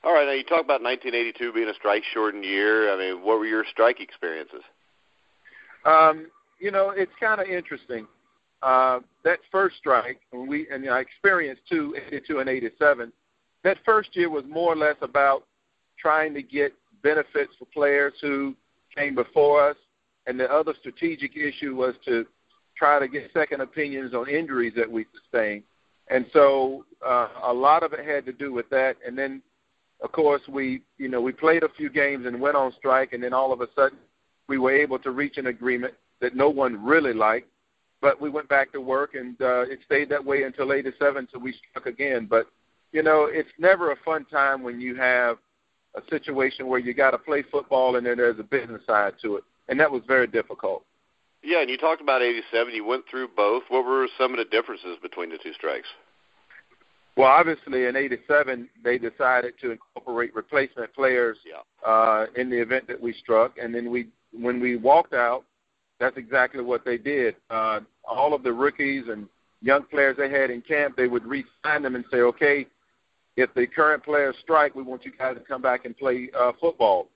All 0.02 0.14
right, 0.14 0.24
now 0.24 0.32
you 0.32 0.44
talk 0.44 0.64
about 0.64 0.82
1982 0.82 1.52
being 1.52 1.68
a 1.68 1.74
strike-shortened 1.74 2.44
year. 2.44 2.92
I 2.92 2.98
mean, 2.98 3.22
what 3.22 3.38
were 3.38 3.46
your 3.46 3.64
strike 3.70 4.00
experiences? 4.00 4.62
Um, 5.84 6.28
you 6.58 6.70
know, 6.70 6.90
it's 6.90 7.12
kind 7.20 7.40
of 7.40 7.48
interesting. 7.48 8.06
Uh, 8.64 9.00
that 9.24 9.40
first 9.52 9.76
strike, 9.76 10.20
and 10.32 10.48
we 10.48 10.66
and 10.70 10.88
I 10.88 11.00
experienced 11.00 11.62
two, 11.68 11.94
82 12.06 12.38
and 12.38 12.48
87. 12.48 13.12
That 13.62 13.76
first 13.84 14.16
year 14.16 14.30
was 14.30 14.44
more 14.48 14.72
or 14.72 14.76
less 14.76 14.96
about 15.02 15.44
trying 15.98 16.32
to 16.32 16.42
get 16.42 16.72
benefits 17.02 17.52
for 17.58 17.66
players 17.66 18.14
who 18.22 18.54
came 18.96 19.14
before 19.14 19.68
us, 19.68 19.76
and 20.26 20.40
the 20.40 20.50
other 20.50 20.72
strategic 20.80 21.36
issue 21.36 21.76
was 21.76 21.94
to 22.06 22.24
try 22.74 22.98
to 22.98 23.06
get 23.06 23.30
second 23.34 23.60
opinions 23.60 24.14
on 24.14 24.30
injuries 24.30 24.72
that 24.76 24.90
we 24.90 25.04
sustained. 25.14 25.62
And 26.08 26.24
so 26.32 26.86
uh, 27.06 27.28
a 27.42 27.52
lot 27.52 27.82
of 27.82 27.92
it 27.92 28.02
had 28.06 28.24
to 28.24 28.32
do 28.32 28.50
with 28.50 28.70
that. 28.70 28.96
And 29.06 29.16
then, 29.16 29.42
of 30.02 30.10
course, 30.12 30.40
we 30.48 30.80
you 30.96 31.08
know 31.08 31.20
we 31.20 31.32
played 31.32 31.64
a 31.64 31.68
few 31.76 31.90
games 31.90 32.24
and 32.24 32.40
went 32.40 32.56
on 32.56 32.72
strike, 32.78 33.12
and 33.12 33.22
then 33.22 33.34
all 33.34 33.52
of 33.52 33.60
a 33.60 33.68
sudden 33.76 33.98
we 34.48 34.56
were 34.56 34.74
able 34.74 34.98
to 35.00 35.10
reach 35.10 35.36
an 35.36 35.48
agreement 35.48 35.92
that 36.22 36.34
no 36.34 36.48
one 36.48 36.82
really 36.82 37.12
liked. 37.12 37.48
But 38.04 38.20
we 38.20 38.28
went 38.28 38.50
back 38.50 38.70
to 38.72 38.82
work, 38.82 39.14
and 39.14 39.34
uh, 39.40 39.62
it 39.62 39.78
stayed 39.86 40.10
that 40.10 40.22
way 40.22 40.42
until 40.42 40.74
'87, 40.74 41.26
so 41.32 41.38
we 41.38 41.54
struck 41.70 41.86
again. 41.86 42.26
But 42.28 42.48
you 42.92 43.02
know, 43.02 43.30
it's 43.30 43.48
never 43.58 43.92
a 43.92 43.96
fun 44.04 44.26
time 44.26 44.62
when 44.62 44.78
you 44.78 44.94
have 44.96 45.38
a 45.94 46.02
situation 46.10 46.66
where 46.66 46.78
you 46.78 46.92
got 46.92 47.12
to 47.12 47.18
play 47.18 47.42
football 47.50 47.96
and 47.96 48.04
then 48.04 48.18
there's 48.18 48.38
a 48.38 48.42
business 48.42 48.82
side 48.86 49.14
to 49.22 49.36
it, 49.36 49.44
and 49.70 49.80
that 49.80 49.90
was 49.90 50.02
very 50.06 50.26
difficult. 50.26 50.84
Yeah, 51.42 51.62
and 51.62 51.70
you 51.70 51.78
talked 51.78 52.02
about 52.02 52.20
87. 52.20 52.74
You 52.74 52.84
went 52.84 53.04
through 53.10 53.28
both. 53.34 53.62
What 53.68 53.86
were 53.86 54.06
some 54.18 54.32
of 54.32 54.36
the 54.36 54.44
differences 54.44 54.98
between 55.00 55.30
the 55.30 55.38
two 55.42 55.54
strikes? 55.54 55.88
Well, 57.16 57.28
obviously, 57.28 57.86
in 57.86 57.96
'87, 57.96 58.68
they 58.84 58.98
decided 58.98 59.54
to 59.62 59.70
incorporate 59.70 60.34
replacement 60.34 60.92
players 60.92 61.38
yeah. 61.46 61.90
uh, 61.90 62.26
in 62.36 62.50
the 62.50 62.60
event 62.60 62.86
that 62.88 63.00
we 63.00 63.14
struck, 63.14 63.56
and 63.56 63.74
then 63.74 63.90
we, 63.90 64.08
when 64.30 64.60
we 64.60 64.76
walked 64.76 65.14
out, 65.14 65.44
that's 66.00 66.18
exactly 66.18 66.62
what 66.62 66.84
they 66.84 66.98
did. 66.98 67.36
Uh, 67.48 67.80
all 68.06 68.34
of 68.34 68.42
the 68.42 68.52
rookies 68.52 69.04
and 69.08 69.28
young 69.62 69.84
players 69.84 70.16
they 70.16 70.30
had 70.30 70.50
in 70.50 70.60
camp, 70.60 70.96
they 70.96 71.06
would 71.06 71.24
re-sign 71.24 71.82
them 71.82 71.94
and 71.94 72.04
say, 72.10 72.18
"Okay, 72.18 72.66
if 73.36 73.52
the 73.54 73.66
current 73.66 74.04
players 74.04 74.36
strike, 74.42 74.74
we 74.74 74.82
want 74.82 75.04
you 75.04 75.12
guys 75.16 75.36
to 75.36 75.40
come 75.40 75.62
back 75.62 75.84
and 75.84 75.96
play 75.96 76.30
uh, 76.38 76.52
football. 76.60 77.08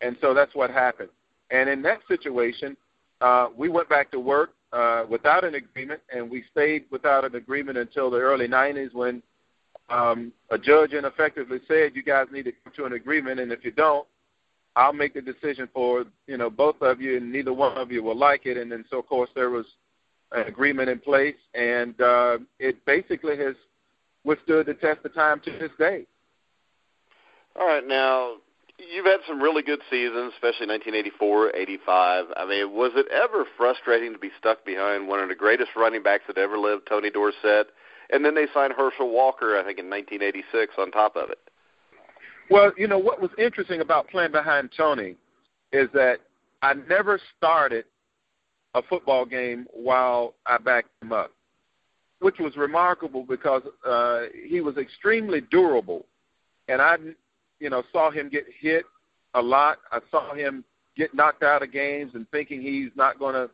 And 0.00 0.16
so 0.20 0.32
that's 0.32 0.54
what 0.54 0.70
happened. 0.70 1.10
And 1.50 1.68
in 1.68 1.82
that 1.82 2.00
situation, 2.08 2.76
uh, 3.20 3.48
we 3.56 3.68
went 3.68 3.88
back 3.88 4.10
to 4.12 4.20
work 4.20 4.52
uh, 4.72 5.04
without 5.08 5.44
an 5.44 5.54
agreement, 5.54 6.00
and 6.14 6.30
we 6.30 6.44
stayed 6.50 6.84
without 6.90 7.24
an 7.24 7.34
agreement 7.34 7.78
until 7.78 8.10
the 8.10 8.18
early 8.18 8.48
90s 8.48 8.94
when 8.94 9.22
um, 9.90 10.32
a 10.50 10.58
judge 10.58 10.92
ineffectively 10.92 11.58
said, 11.66 11.92
you 11.94 12.02
guys 12.02 12.26
need 12.30 12.44
to 12.44 12.52
come 12.52 12.72
to 12.76 12.84
an 12.84 12.92
agreement, 12.92 13.40
and 13.40 13.50
if 13.50 13.64
you 13.64 13.70
don't, 13.70 14.06
I'll 14.76 14.92
make 14.92 15.14
the 15.14 15.20
decision 15.20 15.68
for 15.74 16.04
you 16.28 16.36
know 16.36 16.50
both 16.50 16.76
of 16.82 17.00
you, 17.00 17.16
and 17.16 17.32
neither 17.32 17.52
one 17.52 17.76
of 17.76 17.90
you 17.90 18.00
will 18.02 18.16
like 18.16 18.46
it. 18.46 18.56
And 18.56 18.70
then 18.70 18.84
so 18.88 19.00
of 19.00 19.06
course 19.08 19.28
there 19.34 19.50
was 19.50 19.66
an 20.32 20.46
agreement 20.46 20.88
in 20.88 20.98
place, 20.98 21.36
and 21.54 22.00
uh, 22.00 22.38
it 22.58 22.84
basically 22.84 23.36
has 23.38 23.54
withstood 24.24 24.66
the 24.66 24.74
test 24.74 25.04
of 25.04 25.14
time 25.14 25.40
to 25.40 25.50
this 25.52 25.70
day. 25.78 26.06
All 27.58 27.66
right, 27.66 27.86
now 27.86 28.34
you've 28.78 29.06
had 29.06 29.20
some 29.26 29.40
really 29.40 29.62
good 29.62 29.80
seasons, 29.90 30.32
especially 30.34 30.68
1984, 30.68 31.56
85. 31.56 32.26
I 32.36 32.46
mean, 32.46 32.72
was 32.72 32.92
it 32.94 33.06
ever 33.10 33.44
frustrating 33.56 34.12
to 34.12 34.18
be 34.18 34.30
stuck 34.38 34.64
behind 34.64 35.08
one 35.08 35.20
of 35.20 35.28
the 35.28 35.34
greatest 35.34 35.70
running 35.76 36.02
backs 36.02 36.24
that 36.28 36.38
ever 36.38 36.58
lived, 36.58 36.86
Tony 36.88 37.10
Dorsett, 37.10 37.68
and 38.10 38.24
then 38.24 38.34
they 38.34 38.46
signed 38.54 38.74
Herschel 38.76 39.10
Walker, 39.10 39.58
I 39.58 39.64
think, 39.64 39.78
in 39.78 39.90
1986 39.90 40.74
on 40.78 40.90
top 40.90 41.16
of 41.16 41.30
it? 41.30 41.38
Well, 42.50 42.72
you 42.78 42.86
know 42.86 42.98
what 42.98 43.20
was 43.20 43.30
interesting 43.38 43.80
about 43.80 44.08
playing 44.08 44.32
behind 44.32 44.70
Tony 44.76 45.16
is 45.72 45.88
that 45.92 46.18
I 46.62 46.74
never 46.74 47.20
started 47.36 47.84
a 48.74 48.82
football 48.82 49.24
game 49.24 49.66
while 49.72 50.34
I 50.46 50.58
backed 50.58 50.90
him 51.02 51.12
up 51.12 51.32
which 52.20 52.38
was 52.38 52.56
remarkable 52.56 53.24
because 53.24 53.62
uh, 53.86 54.22
he 54.46 54.60
was 54.60 54.76
extremely 54.76 55.40
durable, 55.40 56.04
and 56.68 56.82
I, 56.82 56.96
you 57.60 57.70
know, 57.70 57.82
saw 57.92 58.10
him 58.10 58.28
get 58.28 58.44
hit 58.60 58.84
a 59.34 59.42
lot. 59.42 59.78
I 59.92 60.00
saw 60.10 60.34
him 60.34 60.64
get 60.96 61.14
knocked 61.14 61.42
out 61.42 61.62
of 61.62 61.72
games 61.72 62.12
and 62.14 62.28
thinking 62.30 62.60
he's 62.60 62.90
not 62.96 63.18
going 63.18 63.34
to 63.34 63.50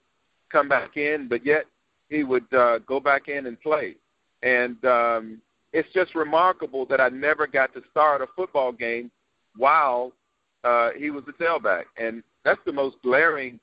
come 0.50 0.68
back 0.68 0.96
in, 0.96 1.28
but 1.28 1.44
yet 1.44 1.66
he 2.08 2.24
would 2.24 2.52
uh, 2.54 2.78
go 2.80 3.00
back 3.00 3.28
in 3.28 3.46
and 3.46 3.60
play. 3.60 3.96
And 4.42 4.82
um, 4.84 5.42
it's 5.72 5.92
just 5.92 6.14
remarkable 6.14 6.86
that 6.86 7.00
I 7.00 7.08
never 7.10 7.46
got 7.46 7.74
to 7.74 7.82
start 7.90 8.22
a 8.22 8.26
football 8.34 8.72
game 8.72 9.10
while 9.56 10.12
uh, 10.64 10.90
he 10.96 11.10
was 11.10 11.24
a 11.28 11.42
tailback, 11.42 11.84
and 11.98 12.22
that's 12.44 12.60
the 12.64 12.72
most 12.72 12.96
glaring 13.02 13.60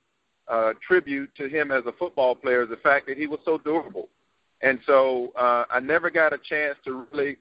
uh, 0.48 0.74
tribute 0.86 1.34
to 1.36 1.48
him 1.48 1.72
as 1.72 1.84
a 1.86 1.92
football 1.94 2.36
player 2.36 2.64
is 2.64 2.70
the 2.70 2.78
fact 2.78 3.08
that 3.08 3.18
he 3.18 3.28
was 3.28 3.40
so 3.46 3.58
durable. 3.58 4.10
And 4.62 4.80
so 4.86 5.32
uh, 5.38 5.66
I 5.70 5.80
never 5.80 6.10
got 6.10 6.34
a 6.34 6.38
chance 6.38 6.78
to 6.86 7.06
really 7.12 7.38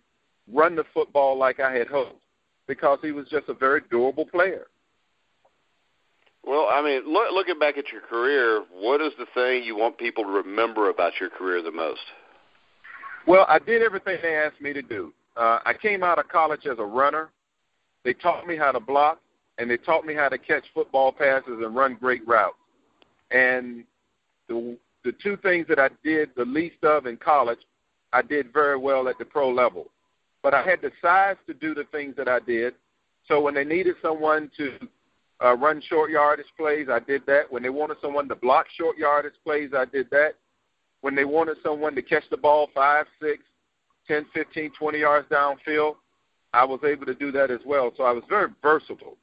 run 0.52 0.74
the 0.74 0.84
football 0.94 1.36
like 1.36 1.60
I 1.60 1.72
had 1.72 1.86
hoped 1.86 2.20
because 2.66 2.98
he 3.02 3.12
was 3.12 3.26
just 3.28 3.48
a 3.48 3.54
very 3.54 3.82
durable 3.90 4.24
player. 4.24 4.66
Well, 6.44 6.68
I 6.72 6.82
mean, 6.82 7.12
look, 7.12 7.32
looking 7.32 7.58
back 7.58 7.76
at 7.76 7.92
your 7.92 8.00
career, 8.00 8.64
what 8.72 9.00
is 9.00 9.12
the 9.18 9.26
thing 9.34 9.62
you 9.62 9.76
want 9.76 9.98
people 9.98 10.24
to 10.24 10.30
remember 10.30 10.88
about 10.88 11.12
your 11.20 11.28
career 11.28 11.62
the 11.62 11.70
most? 11.70 12.00
Well, 13.26 13.44
I 13.48 13.58
did 13.58 13.82
everything 13.82 14.18
they 14.22 14.36
asked 14.36 14.60
me 14.60 14.72
to 14.72 14.82
do. 14.82 15.12
Uh, 15.36 15.58
I 15.64 15.74
came 15.74 16.02
out 16.02 16.18
of 16.18 16.28
college 16.28 16.66
as 16.66 16.78
a 16.78 16.84
runner. 16.84 17.30
They 18.04 18.14
taught 18.14 18.46
me 18.46 18.56
how 18.56 18.72
to 18.72 18.80
block, 18.80 19.20
and 19.58 19.70
they 19.70 19.76
taught 19.76 20.06
me 20.06 20.14
how 20.14 20.30
to 20.30 20.38
catch 20.38 20.64
football 20.72 21.12
passes 21.12 21.60
and 21.62 21.74
run 21.74 21.96
great 22.00 22.26
routes. 22.26 22.56
And 23.30 23.84
the 24.48 24.76
the 25.04 25.12
two 25.12 25.36
things 25.38 25.66
that 25.68 25.78
I 25.78 25.88
did 26.04 26.30
the 26.36 26.44
least 26.44 26.82
of 26.84 27.06
in 27.06 27.16
college, 27.16 27.60
I 28.12 28.22
did 28.22 28.52
very 28.52 28.76
well 28.76 29.08
at 29.08 29.18
the 29.18 29.24
pro 29.24 29.50
level. 29.50 29.86
But 30.42 30.54
I 30.54 30.62
had 30.62 30.80
the 30.82 30.90
size 31.00 31.36
to 31.46 31.54
do 31.54 31.74
the 31.74 31.84
things 31.84 32.16
that 32.16 32.28
I 32.28 32.40
did. 32.40 32.74
So 33.28 33.40
when 33.40 33.54
they 33.54 33.64
needed 33.64 33.96
someone 34.02 34.50
to 34.56 34.78
uh, 35.42 35.56
run 35.56 35.80
short 35.80 36.10
yardage 36.10 36.52
plays, 36.56 36.88
I 36.90 36.98
did 36.98 37.24
that. 37.26 37.50
When 37.50 37.62
they 37.62 37.70
wanted 37.70 37.98
someone 38.02 38.28
to 38.28 38.34
block 38.34 38.66
short 38.76 38.98
yardage 38.98 39.34
plays, 39.44 39.70
I 39.74 39.84
did 39.84 40.10
that. 40.10 40.32
When 41.02 41.14
they 41.14 41.24
wanted 41.24 41.56
someone 41.62 41.94
to 41.94 42.02
catch 42.02 42.24
the 42.30 42.36
ball 42.36 42.68
five, 42.74 43.06
six, 43.22 43.42
ten, 44.06 44.26
fifteen, 44.34 44.70
twenty 44.78 44.98
yards 44.98 45.28
downfield, 45.28 45.96
I 46.52 46.64
was 46.64 46.80
able 46.84 47.06
to 47.06 47.14
do 47.14 47.30
that 47.32 47.50
as 47.50 47.60
well. 47.64 47.92
So 47.96 48.04
I 48.04 48.12
was 48.12 48.24
very 48.28 48.48
versatile. 48.60 49.16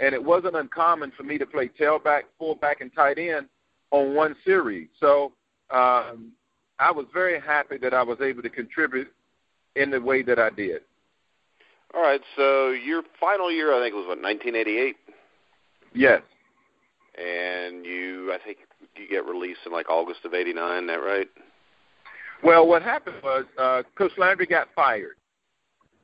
And 0.00 0.14
it 0.14 0.22
wasn't 0.22 0.56
uncommon 0.56 1.12
for 1.16 1.22
me 1.22 1.38
to 1.38 1.46
play 1.46 1.68
tailback, 1.68 2.22
fullback, 2.38 2.80
and 2.80 2.92
tight 2.94 3.18
end 3.18 3.48
on 3.94 4.14
one 4.14 4.34
series. 4.44 4.88
So 4.98 5.32
um, 5.70 6.32
I 6.78 6.90
was 6.90 7.06
very 7.12 7.40
happy 7.40 7.78
that 7.78 7.94
I 7.94 8.02
was 8.02 8.20
able 8.20 8.42
to 8.42 8.50
contribute 8.50 9.08
in 9.76 9.90
the 9.90 10.00
way 10.00 10.22
that 10.22 10.38
I 10.38 10.50
did. 10.50 10.82
All 11.94 12.02
right. 12.02 12.20
So 12.36 12.70
your 12.70 13.02
final 13.20 13.52
year, 13.52 13.72
I 13.72 13.80
think, 13.84 13.94
was 13.94 14.06
what 14.06 14.20
1988. 14.20 14.96
Yes. 15.94 16.22
And 17.16 17.86
you, 17.86 18.32
I 18.32 18.38
think, 18.44 18.58
you 18.96 19.08
get 19.08 19.24
released 19.26 19.60
in 19.64 19.72
like 19.72 19.88
August 19.88 20.24
of 20.24 20.34
'89. 20.34 20.88
That 20.88 20.94
right? 20.94 21.28
Well, 22.42 22.66
what 22.66 22.82
happened 22.82 23.16
was 23.22 23.44
uh, 23.56 23.82
Coach 23.96 24.10
Landry 24.18 24.46
got 24.46 24.68
fired, 24.74 25.14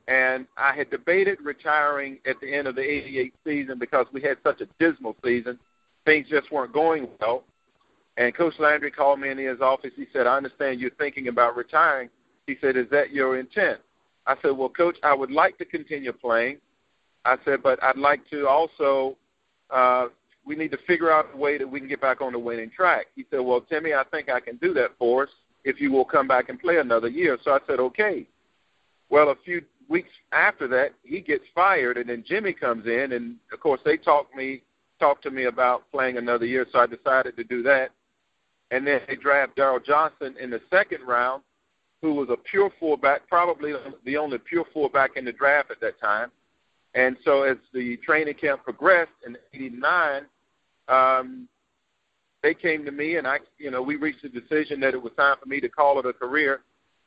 and 0.07 0.47
I 0.55 0.73
had 0.73 0.89
debated 0.89 1.39
retiring 1.43 2.19
at 2.25 2.37
the 2.41 2.53
end 2.55 2.69
of 2.69 2.75
the 2.75 2.81
'88 2.81 3.33
season 3.45 3.77
because 3.77 4.05
we 4.13 4.21
had 4.21 4.37
such 4.43 4.61
a 4.61 4.67
dismal 4.79 5.17
season. 5.25 5.59
Things 6.05 6.27
just 6.29 6.49
weren't 6.49 6.71
going 6.71 7.09
well. 7.19 7.43
And 8.21 8.35
Coach 8.35 8.53
Landry 8.59 8.91
called 8.91 9.19
me 9.19 9.29
in 9.29 9.37
his 9.39 9.61
office. 9.61 9.91
He 9.95 10.05
said, 10.13 10.27
"I 10.27 10.37
understand 10.37 10.79
you're 10.79 10.91
thinking 10.91 11.27
about 11.27 11.55
retiring." 11.55 12.09
He 12.45 12.55
said, 12.61 12.77
"Is 12.77 12.87
that 12.89 13.11
your 13.11 13.39
intent?" 13.39 13.81
I 14.27 14.35
said, 14.41 14.51
"Well, 14.51 14.69
Coach, 14.69 14.97
I 15.01 15.15
would 15.15 15.31
like 15.31 15.57
to 15.57 15.65
continue 15.65 16.13
playing." 16.13 16.59
I 17.25 17.37
said, 17.43 17.63
"But 17.63 17.81
I'd 17.83 17.97
like 17.97 18.29
to 18.29 18.47
also 18.47 19.17
uh, 19.71 20.09
we 20.45 20.55
need 20.55 20.69
to 20.71 20.77
figure 20.85 21.11
out 21.11 21.29
a 21.33 21.37
way 21.37 21.57
that 21.57 21.67
we 21.67 21.79
can 21.79 21.89
get 21.89 21.99
back 21.99 22.21
on 22.21 22.33
the 22.33 22.39
winning 22.39 22.69
track. 22.69 23.07
He 23.15 23.25
said, 23.31 23.39
Well, 23.39 23.61
Timmy, 23.61 23.93
I 23.93 24.03
think 24.11 24.29
I 24.29 24.39
can 24.39 24.57
do 24.57 24.73
that 24.73 24.91
for 24.99 25.23
us 25.23 25.29
if 25.63 25.79
you 25.79 25.91
will 25.91 26.05
come 26.05 26.27
back 26.27 26.49
and 26.49 26.59
play 26.59 26.77
another 26.77 27.07
year. 27.07 27.37
So 27.43 27.51
I 27.51 27.59
said, 27.67 27.79
Okay. 27.79 28.27
Well, 29.09 29.29
a 29.29 29.35
few 29.43 29.61
weeks 29.89 30.09
after 30.31 30.67
that, 30.69 30.93
he 31.03 31.21
gets 31.21 31.43
fired, 31.53 31.97
and 31.97 32.09
then 32.09 32.23
Jimmy 32.25 32.53
comes 32.53 32.85
in, 32.85 33.11
and 33.11 33.35
of 33.51 33.59
course 33.59 33.81
they 33.83 33.97
talked 33.97 34.35
me 34.35 34.61
talked 34.99 35.23
to 35.23 35.31
me 35.31 35.45
about 35.45 35.89
playing 35.91 36.17
another 36.17 36.45
year, 36.45 36.65
so 36.71 36.79
I 36.79 36.85
decided 36.85 37.35
to 37.35 37.43
do 37.43 37.63
that. 37.63 37.89
And 38.71 38.87
then 38.87 39.01
they 39.07 39.15
draft 39.15 39.55
Daryl 39.57 39.83
Johnston 39.85 40.35
in 40.39 40.49
the 40.49 40.61
second 40.69 41.05
round, 41.05 41.43
who 42.01 42.13
was 42.15 42.29
a 42.29 42.37
pure 42.37 42.71
fullback, 42.79 43.27
probably 43.27 43.73
the 44.05 44.17
only 44.17 44.39
pure 44.39 44.65
fullback 44.73 45.11
in 45.17 45.25
the 45.25 45.31
draft 45.31 45.69
at 45.69 45.79
that 45.81 45.99
time. 45.99 46.31
And 46.95 47.17
so 47.23 47.43
as 47.43 47.57
the 47.73 47.97
training 47.97 48.33
camp 48.35 48.63
progressed 48.63 49.11
in 49.25 49.37
'89, 49.53 50.23
um, 50.87 51.47
they 52.41 52.53
came 52.53 52.83
to 52.85 52.91
me 52.91 53.17
and 53.17 53.27
I, 53.27 53.39
you 53.57 53.69
know, 53.71 53.81
we 53.81 53.97
reached 53.97 54.23
a 54.23 54.29
decision 54.29 54.79
that 54.79 54.93
it 54.93 55.01
was 55.01 55.13
time 55.15 55.37
for 55.41 55.47
me 55.47 55.59
to 55.61 55.69
call 55.69 55.99
it 55.99 56.05
a 56.05 56.13
career. 56.13 56.61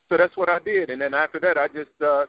So 0.07 0.17
that's 0.17 0.37
what 0.37 0.49
I 0.49 0.59
did. 0.59 0.89
And 0.89 1.01
then 1.01 1.13
after 1.13 1.39
that, 1.41 1.57
I 1.57 1.67
just 1.67 2.01
uh, 2.03 2.25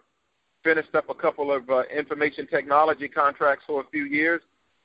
finished 0.65 0.95
up 0.95 1.09
a 1.09 1.15
couple 1.15 1.53
of 1.53 1.69
uh, 1.71 1.83
information 1.85 2.47
technology 2.49 3.09
contracts 3.09 3.65
for 3.67 3.81
a 3.81 3.85
few 3.91 4.05
years. 4.05 4.43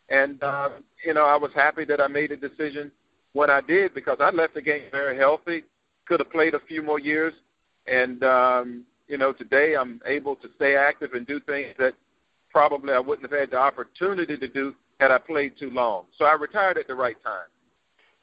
And, 0.09 0.41
uh, 0.43 0.69
you 1.05 1.13
know, 1.13 1.25
I 1.25 1.37
was 1.37 1.51
happy 1.55 1.85
that 1.85 1.99
I 1.99 2.07
made 2.07 2.31
a 2.31 2.37
decision 2.37 2.91
when 3.33 3.49
I 3.49 3.61
did 3.61 3.93
because 3.93 4.17
I 4.19 4.29
left 4.31 4.55
the 4.55 4.61
game 4.61 4.83
very 4.91 5.17
healthy, 5.17 5.63
could 6.05 6.19
have 6.19 6.31
played 6.31 6.53
a 6.53 6.59
few 6.67 6.81
more 6.81 6.99
years. 6.99 7.33
And, 7.87 8.23
um, 8.23 8.85
you 9.07 9.17
know, 9.17 9.33
today 9.33 9.75
I'm 9.75 10.01
able 10.05 10.35
to 10.37 10.49
stay 10.55 10.75
active 10.75 11.13
and 11.13 11.25
do 11.25 11.39
things 11.39 11.73
that 11.79 11.93
probably 12.51 12.93
I 12.93 12.99
wouldn't 12.99 13.29
have 13.29 13.39
had 13.39 13.51
the 13.51 13.57
opportunity 13.57 14.37
to 14.37 14.47
do 14.47 14.75
had 14.99 15.11
I 15.11 15.17
played 15.17 15.53
too 15.57 15.71
long. 15.71 16.05
So 16.17 16.25
I 16.25 16.33
retired 16.33 16.77
at 16.77 16.87
the 16.87 16.95
right 16.95 17.21
time. 17.23 17.47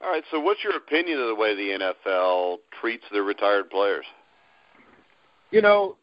All 0.00 0.11
right. 0.11 0.23
So, 0.31 0.38
what's 0.38 0.62
your 0.62 0.77
opinion 0.77 1.21
of 1.21 1.27
the 1.27 1.35
way 1.35 1.57
the 1.57 1.93
NFL 2.07 2.59
treats 2.81 3.05
their 3.11 3.25
retired 3.25 3.69
players? 3.69 4.05
You 5.50 5.61
know, 5.61 5.97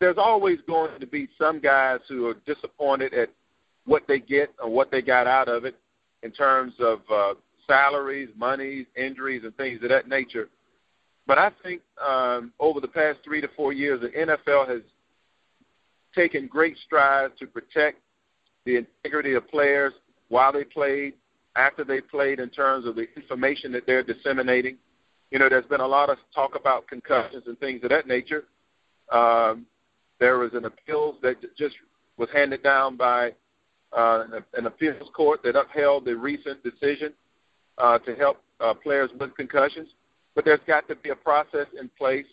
there's 0.00 0.16
always 0.16 0.58
going 0.66 0.98
to 1.00 1.06
be 1.06 1.28
some 1.38 1.60
guys 1.60 2.00
who 2.08 2.26
are 2.26 2.36
disappointed 2.46 3.12
at 3.12 3.28
what 3.84 4.04
they 4.08 4.20
get 4.20 4.54
or 4.62 4.70
what 4.70 4.90
they 4.90 5.02
got 5.02 5.26
out 5.26 5.48
of 5.48 5.64
it 5.64 5.76
in 6.22 6.30
terms 6.30 6.72
of 6.80 7.00
uh, 7.12 7.34
salaries, 7.66 8.28
monies, 8.36 8.86
injuries, 8.96 9.42
and 9.44 9.56
things 9.56 9.82
of 9.82 9.88
that 9.88 10.08
nature. 10.08 10.48
But 11.26 11.38
I 11.38 11.50
think 11.62 11.82
um, 12.04 12.52
over 12.60 12.80
the 12.80 12.88
past 12.88 13.18
three 13.24 13.40
to 13.40 13.48
four 13.56 13.72
years, 13.72 14.00
the 14.00 14.08
NFL 14.08 14.68
has 14.68 14.82
taken 16.14 16.46
great 16.46 16.76
strides 16.84 17.34
to 17.38 17.46
protect 17.46 17.98
the 18.64 18.76
integrity 18.76 19.34
of 19.34 19.48
players 19.48 19.92
while 20.28 20.52
they 20.52 20.64
played, 20.64 21.14
after 21.56 21.84
they 21.84 22.00
played, 22.00 22.40
in 22.40 22.48
terms 22.48 22.86
of 22.86 22.96
the 22.96 23.06
information 23.16 23.72
that 23.72 23.86
they're 23.86 24.02
disseminating. 24.02 24.76
You 25.30 25.38
know, 25.38 25.48
there's 25.48 25.66
been 25.66 25.80
a 25.80 25.86
lot 25.86 26.10
of 26.10 26.18
talk 26.34 26.54
about 26.54 26.86
concussions 26.86 27.44
and 27.46 27.58
things 27.58 27.82
of 27.82 27.90
that 27.90 28.06
nature. 28.06 28.44
Um, 29.10 29.66
there 30.18 30.38
was 30.38 30.52
an 30.54 30.64
appeals 30.64 31.16
that 31.22 31.36
just 31.56 31.76
was 32.16 32.28
handed 32.32 32.62
down 32.62 32.96
by 32.96 33.32
uh, 33.96 34.24
an 34.54 34.66
appeals 34.66 35.08
court 35.14 35.42
that 35.42 35.56
upheld 35.56 36.04
the 36.04 36.16
recent 36.16 36.62
decision 36.62 37.12
uh, 37.78 37.98
to 38.00 38.14
help 38.14 38.42
uh, 38.60 38.74
players 38.74 39.10
with 39.18 39.34
concussions. 39.36 39.88
But 40.34 40.44
there's 40.44 40.60
got 40.66 40.86
to 40.88 40.96
be 40.96 41.10
a 41.10 41.16
process 41.16 41.66
in 41.78 41.90
place 41.96 42.26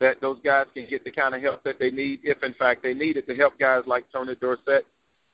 that 0.00 0.20
those 0.20 0.38
guys 0.44 0.66
can 0.74 0.86
get 0.88 1.04
the 1.04 1.10
kind 1.10 1.34
of 1.34 1.42
help 1.42 1.64
that 1.64 1.78
they 1.78 1.90
need, 1.90 2.20
if 2.22 2.42
in 2.42 2.54
fact 2.54 2.82
they 2.82 2.94
need 2.94 3.16
it, 3.16 3.26
to 3.26 3.34
help 3.34 3.58
guys 3.58 3.82
like 3.86 4.04
Tony 4.12 4.34
Dorsett, 4.36 4.86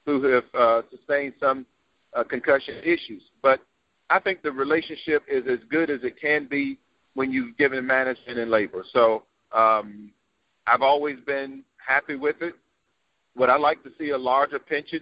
who 0.06 0.22
have 0.24 0.44
uh, 0.54 0.82
sustained 0.90 1.34
some 1.40 1.66
uh, 2.14 2.24
concussion 2.24 2.76
issues. 2.82 3.22
But 3.42 3.60
I 4.10 4.20
think 4.20 4.42
the 4.42 4.52
relationship 4.52 5.22
is 5.28 5.44
as 5.50 5.58
good 5.68 5.90
as 5.90 6.00
it 6.02 6.20
can 6.20 6.46
be 6.46 6.78
when 7.14 7.30
you've 7.30 7.56
given 7.56 7.86
management 7.86 8.38
and 8.38 8.50
labor. 8.50 8.84
So 8.92 9.24
um, 9.52 10.10
I've 10.66 10.82
always 10.82 11.16
been 11.26 11.62
happy 11.76 12.16
with 12.16 12.36
it. 12.40 12.54
Would 13.36 13.50
I 13.50 13.56
like 13.56 13.82
to 13.84 13.90
see 13.98 14.10
a 14.10 14.18
larger 14.18 14.58
pension 14.58 15.00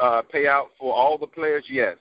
uh, 0.00 0.22
payout 0.34 0.66
for 0.78 0.94
all 0.94 1.18
the 1.18 1.26
players? 1.26 1.64
Yes. 1.68 1.96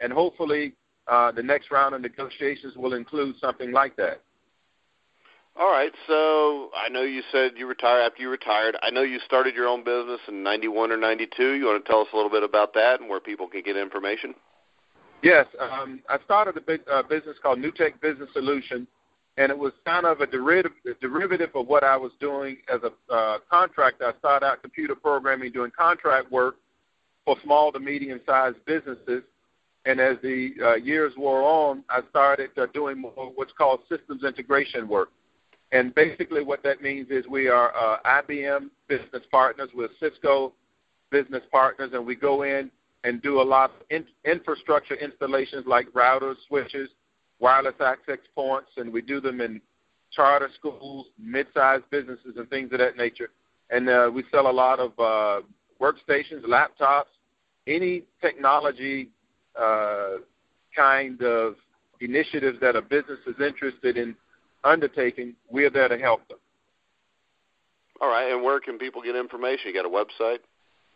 And 0.00 0.12
hopefully 0.12 0.74
uh, 1.08 1.32
the 1.32 1.42
next 1.42 1.70
round 1.70 1.94
of 1.94 2.00
negotiations 2.00 2.76
will 2.76 2.94
include 2.94 3.36
something 3.40 3.72
like 3.72 3.96
that. 3.96 4.20
All 5.56 5.70
right. 5.70 5.92
So 6.08 6.70
I 6.76 6.88
know 6.88 7.02
you 7.02 7.22
said 7.30 7.52
you 7.56 7.66
retired 7.66 8.02
after 8.02 8.22
you 8.22 8.28
retired. 8.28 8.76
I 8.82 8.90
know 8.90 9.02
you 9.02 9.20
started 9.24 9.54
your 9.54 9.68
own 9.68 9.84
business 9.84 10.20
in 10.26 10.42
'91 10.42 10.90
or 10.90 10.96
'92. 10.96 11.52
You 11.52 11.66
want 11.66 11.84
to 11.84 11.88
tell 11.88 12.00
us 12.00 12.08
a 12.12 12.16
little 12.16 12.30
bit 12.30 12.42
about 12.42 12.74
that 12.74 13.00
and 13.00 13.08
where 13.08 13.20
people 13.20 13.46
can 13.46 13.62
get 13.62 13.76
information? 13.76 14.34
Yes, 15.22 15.46
um, 15.58 16.02
I 16.08 16.18
started 16.24 16.56
a 16.58 16.60
big, 16.60 16.82
uh, 16.90 17.02
business 17.02 17.36
called 17.42 17.58
New 17.58 17.70
Tech 17.70 17.98
Business 18.02 18.28
Solutions, 18.34 18.86
and 19.38 19.50
it 19.50 19.58
was 19.58 19.72
kind 19.86 20.04
of 20.04 20.20
a 20.20 20.26
derivative, 20.26 20.72
derivative 21.00 21.48
of 21.54 21.66
what 21.66 21.82
I 21.82 21.96
was 21.96 22.12
doing 22.20 22.58
as 22.68 22.80
a 22.82 23.12
uh, 23.12 23.38
contractor. 23.50 24.06
I 24.06 24.18
started 24.18 24.44
out 24.44 24.60
computer 24.60 24.94
programming, 24.94 25.50
doing 25.50 25.70
contract 25.76 26.30
work 26.30 26.56
for 27.24 27.36
small 27.42 27.72
to 27.72 27.80
medium-sized 27.80 28.62
businesses, 28.66 29.22
and 29.86 30.00
as 30.00 30.16
the 30.22 30.52
uh, 30.62 30.74
years 30.76 31.12
wore 31.16 31.42
on, 31.42 31.84
I 31.90 32.00
started 32.10 32.50
uh, 32.56 32.66
doing 32.72 33.00
more 33.00 33.32
what's 33.34 33.52
called 33.52 33.80
systems 33.88 34.24
integration 34.24 34.88
work. 34.88 35.10
And 35.72 35.94
basically, 35.94 36.42
what 36.42 36.62
that 36.62 36.82
means 36.82 37.08
is 37.10 37.26
we 37.26 37.48
are 37.48 37.74
uh, 37.76 37.98
IBM 38.06 38.70
business 38.88 39.22
partners 39.30 39.70
with 39.74 39.90
Cisco 40.00 40.52
business 41.10 41.42
partners, 41.50 41.90
and 41.92 42.06
we 42.06 42.14
go 42.14 42.42
in 42.42 42.70
and 43.02 43.20
do 43.20 43.40
a 43.40 43.42
lot 43.42 43.70
of 43.70 43.76
in- 43.90 44.06
infrastructure 44.24 44.94
installations 44.94 45.64
like 45.66 45.86
routers, 45.90 46.36
switches, 46.48 46.88
wireless 47.38 47.74
access 47.84 48.18
points, 48.34 48.70
and 48.76 48.92
we 48.92 49.02
do 49.02 49.20
them 49.20 49.40
in 49.40 49.60
charter 50.10 50.48
schools, 50.54 51.06
mid-sized 51.18 51.84
businesses, 51.90 52.36
and 52.36 52.48
things 52.48 52.72
of 52.72 52.78
that 52.78 52.96
nature. 52.96 53.30
And 53.70 53.88
uh, 53.88 54.10
we 54.12 54.24
sell 54.30 54.50
a 54.50 54.52
lot 54.52 54.78
of 54.78 54.92
uh, 54.98 55.44
workstations, 55.80 56.44
laptops, 56.44 57.12
any 57.66 58.04
technology 58.20 59.08
uh, 59.60 60.18
kind 60.76 61.20
of 61.22 61.54
initiatives 62.00 62.58
that 62.60 62.76
a 62.76 62.82
business 62.82 63.18
is 63.26 63.34
interested 63.40 63.96
in 63.96 64.14
undertaking, 64.64 65.34
we're 65.50 65.70
there 65.70 65.88
to 65.88 65.98
help 65.98 66.28
them. 66.28 66.38
All 68.00 68.08
right, 68.08 68.32
and 68.32 68.42
where 68.42 68.58
can 68.60 68.78
people 68.78 69.02
get 69.02 69.14
information? 69.14 69.66
You 69.66 69.74
got 69.74 69.86
a 69.86 69.88
website? 69.88 70.38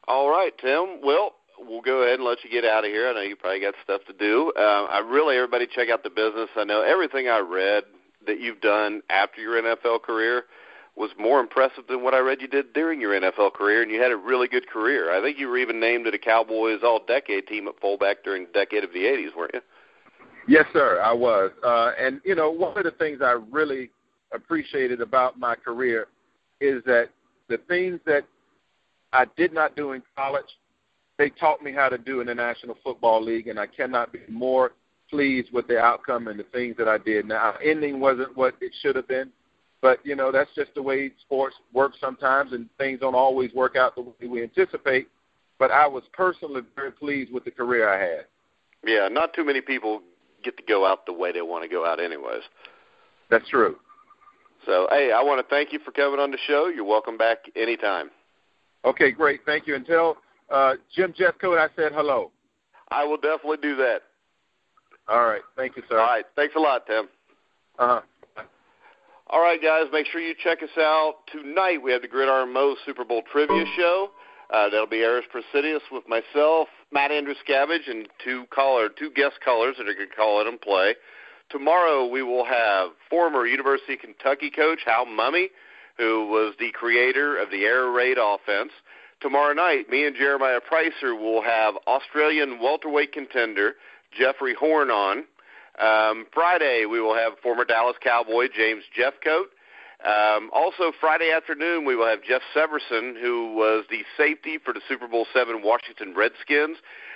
All 0.07 0.29
right, 0.29 0.57
Tim. 0.57 1.01
Well, 1.03 1.35
we'll 1.59 1.81
go 1.81 2.03
ahead 2.03 2.15
and 2.15 2.27
let 2.27 2.43
you 2.43 2.49
get 2.49 2.65
out 2.65 2.85
of 2.85 2.91
here. 2.91 3.09
I 3.09 3.13
know 3.13 3.21
you 3.21 3.35
probably 3.35 3.61
got 3.61 3.73
stuff 3.83 4.01
to 4.07 4.13
do. 4.13 4.51
Uh, 4.57 4.85
I 4.89 4.99
really, 4.99 5.35
everybody 5.35 5.67
check 5.67 5.89
out 5.89 6.03
the 6.03 6.09
business. 6.09 6.49
I 6.55 6.63
know 6.63 6.81
everything 6.81 7.27
I 7.27 7.39
read 7.39 7.83
that 8.27 8.39
you've 8.39 8.61
done 8.61 9.01
after 9.09 9.41
your 9.41 9.61
NFL 9.61 10.01
career– 10.01 10.45
was 10.95 11.09
more 11.17 11.39
impressive 11.39 11.85
than 11.89 12.03
what 12.03 12.13
I 12.13 12.19
read 12.19 12.41
you 12.41 12.47
did 12.47 12.73
during 12.73 13.01
your 13.01 13.19
NFL 13.19 13.53
career, 13.53 13.81
and 13.81 13.89
you 13.89 14.01
had 14.01 14.11
a 14.11 14.15
really 14.15 14.47
good 14.47 14.67
career. 14.67 15.11
I 15.11 15.21
think 15.21 15.39
you 15.39 15.47
were 15.47 15.57
even 15.57 15.79
named 15.79 16.05
to 16.05 16.11
the 16.11 16.19
Cowboys 16.19 16.81
All-Decade 16.83 17.47
team 17.47 17.67
at 17.67 17.79
fullback 17.81 18.23
during 18.23 18.45
the 18.45 18.51
decade 18.51 18.83
of 18.83 18.93
the 18.93 18.99
'80s, 18.99 19.35
weren't 19.35 19.55
you? 19.55 19.61
Yes, 20.47 20.65
sir, 20.73 21.01
I 21.01 21.13
was. 21.13 21.51
Uh, 21.65 21.91
and, 21.99 22.21
you 22.23 22.35
know, 22.35 22.51
one 22.51 22.77
of 22.77 22.83
the 22.83 22.91
things 22.91 23.21
I 23.23 23.39
really 23.49 23.89
appreciated 24.33 25.01
about 25.01 25.39
my 25.39 25.55
career 25.55 26.07
is 26.59 26.83
that 26.85 27.09
the 27.47 27.57
things 27.67 27.99
that 28.05 28.25
I 29.13 29.25
did 29.37 29.53
not 29.53 29.75
do 29.75 29.93
in 29.93 30.03
college, 30.15 30.45
they 31.17 31.29
taught 31.29 31.61
me 31.61 31.71
how 31.71 31.89
to 31.89 31.97
do 31.97 32.21
in 32.21 32.27
the 32.27 32.35
National 32.35 32.77
Football 32.83 33.23
League, 33.23 33.47
and 33.47 33.59
I 33.59 33.67
cannot 33.67 34.11
be 34.11 34.19
more 34.27 34.73
pleased 35.09 35.53
with 35.53 35.67
the 35.67 35.77
outcome 35.77 36.27
and 36.27 36.39
the 36.39 36.45
things 36.45 36.75
that 36.77 36.87
I 36.87 36.97
did. 36.97 37.27
Now, 37.27 37.55
ending 37.63 37.99
wasn't 37.99 38.35
what 38.35 38.55
it 38.61 38.71
should 38.81 38.95
have 38.95 39.07
been, 39.07 39.29
but 39.81 39.99
you 40.03 40.15
know 40.15 40.31
that's 40.31 40.49
just 40.55 40.73
the 40.73 40.81
way 40.81 41.11
sports 41.21 41.55
works 41.71 41.97
sometimes, 42.01 42.53
and 42.53 42.67
things 42.77 42.99
don't 42.99 43.15
always 43.15 43.53
work 43.53 43.75
out 43.75 43.95
the 43.95 44.01
way 44.01 44.27
we 44.27 44.41
anticipate. 44.41 45.07
But 45.59 45.71
I 45.71 45.87
was 45.87 46.03
personally 46.13 46.61
very 46.75 46.91
pleased 46.91 47.31
with 47.31 47.45
the 47.45 47.51
career 47.51 47.87
I 47.87 47.99
had. 47.99 48.25
Yeah, 48.85 49.07
not 49.09 49.33
too 49.33 49.45
many 49.45 49.61
people 49.61 50.01
get 50.43 50.57
to 50.57 50.63
go 50.63 50.85
out 50.85 51.05
the 51.05 51.13
way 51.13 51.31
they 51.31 51.41
want 51.41 51.63
to 51.63 51.69
go 51.69 51.85
out, 51.85 52.01
anyways. 52.01 52.41
That's 53.29 53.47
true. 53.49 53.77
So, 54.65 54.87
hey, 54.89 55.11
I 55.11 55.21
want 55.21 55.45
to 55.45 55.55
thank 55.55 55.71
you 55.71 55.79
for 55.85 55.91
coming 55.91 56.19
on 56.19 56.31
the 56.31 56.37
show. 56.47 56.71
You're 56.73 56.85
welcome 56.85 57.17
back 57.17 57.39
anytime. 57.55 58.09
Okay, 58.85 59.11
great. 59.11 59.41
Thank 59.45 59.67
you. 59.67 59.77
Tell 59.83 60.17
uh, 60.53 60.75
Jim 60.95 61.13
Jeffcoat 61.13 61.57
I 61.59 61.67
said 61.75 61.91
hello. 61.93 62.31
I 62.89 63.03
will 63.03 63.17
definitely 63.17 63.57
do 63.61 63.75
that. 63.77 64.03
All 65.07 65.25
right. 65.25 65.41
Thank 65.57 65.75
you, 65.75 65.83
sir. 65.89 65.99
All 65.99 66.05
right. 66.05 66.25
Thanks 66.35 66.55
a 66.55 66.59
lot, 66.59 66.85
Tim. 66.87 67.09
Uh-huh. 67.79 68.01
All 69.27 69.41
right, 69.41 69.59
guys, 69.61 69.85
make 69.91 70.05
sure 70.05 70.21
you 70.21 70.35
check 70.43 70.61
us 70.61 70.77
out. 70.77 71.15
Tonight 71.31 71.81
we 71.81 71.91
have 71.91 72.03
the 72.03 72.07
Gridiron 72.07 72.53
Mo 72.53 72.75
Super 72.85 73.03
Bowl 73.03 73.23
Trivia 73.31 73.65
Show. 73.75 74.11
Uh, 74.53 74.69
that'll 74.69 74.85
be 74.85 75.03
Aris 75.03 75.25
Presidius 75.31 75.81
with 75.91 76.03
myself, 76.07 76.67
Matt 76.91 77.09
Andrew 77.09 77.33
Scavage, 77.47 77.89
and 77.89 78.07
two 78.23 78.45
caller, 78.53 78.89
two 78.89 79.09
guest 79.09 79.39
callers 79.43 79.75
that 79.79 79.87
are 79.87 79.95
going 79.95 80.09
to 80.09 80.15
call 80.15 80.39
in 80.41 80.47
and 80.47 80.61
play. 80.61 80.93
Tomorrow 81.49 82.05
we 82.05 82.21
will 82.21 82.45
have 82.45 82.91
former 83.09 83.47
University 83.47 83.93
of 83.93 84.01
Kentucky 84.01 84.51
coach 84.51 84.81
Hal 84.85 85.07
Mumme, 85.07 85.47
who 85.97 86.27
was 86.27 86.53
the 86.59 86.71
creator 86.71 87.37
of 87.37 87.49
the 87.49 87.63
air 87.63 87.89
raid 87.89 88.17
offense. 88.19 88.71
Tomorrow 89.23 89.53
night, 89.53 89.89
me 89.89 90.05
and 90.05 90.13
Jeremiah 90.17 90.59
Pricer 90.59 91.17
will 91.17 91.41
have 91.41 91.75
Australian 91.87 92.59
welterweight 92.59 93.13
contender 93.13 93.75
Jeffrey 94.11 94.53
Horn 94.53 94.91
on. 94.91 95.23
Um, 95.79 96.25
Friday, 96.33 96.85
we 96.85 96.99
will 96.99 97.15
have 97.15 97.39
former 97.41 97.63
Dallas 97.63 97.95
Cowboy 98.03 98.49
James 98.53 98.83
Jeffcoat. 98.93 99.45
Um, 100.03 100.49
also, 100.51 100.91
Friday 100.99 101.31
afternoon, 101.31 101.85
we 101.85 101.95
will 101.95 102.05
have 102.05 102.21
Jeff 102.21 102.41
Severson, 102.53 103.17
who 103.17 103.55
was 103.55 103.85
the 103.89 104.03
safety 104.17 104.57
for 104.57 104.73
the 104.73 104.81
Super 104.89 105.07
Bowl 105.07 105.25
Seven 105.33 105.61
Washington 105.63 106.13
Redskins. 106.13 106.75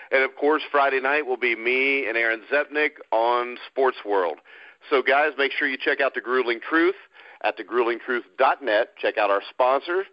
And 0.10 0.24
of 0.24 0.34
course, 0.38 0.64
Friday 0.72 1.02
night 1.02 1.26
will 1.26 1.36
be 1.36 1.58
me 1.58 2.08
and 2.08 2.16
Aaron 2.16 2.44
Zepnick 2.50 2.92
on 3.12 3.58
Sports 3.70 3.98
World. 4.06 4.38
So, 4.90 5.02
guys, 5.02 5.32
make 5.38 5.52
sure 5.52 5.68
you 5.68 5.78
check 5.78 6.00
out 6.00 6.14
The 6.14 6.22
Grueling 6.22 6.62
Truth 6.62 6.96
at 7.44 7.58
thegruelingtruth.net. 7.58 8.96
Check 8.98 9.18
out 9.18 9.30
our 9.30 9.42
sponsor, 9.50 10.06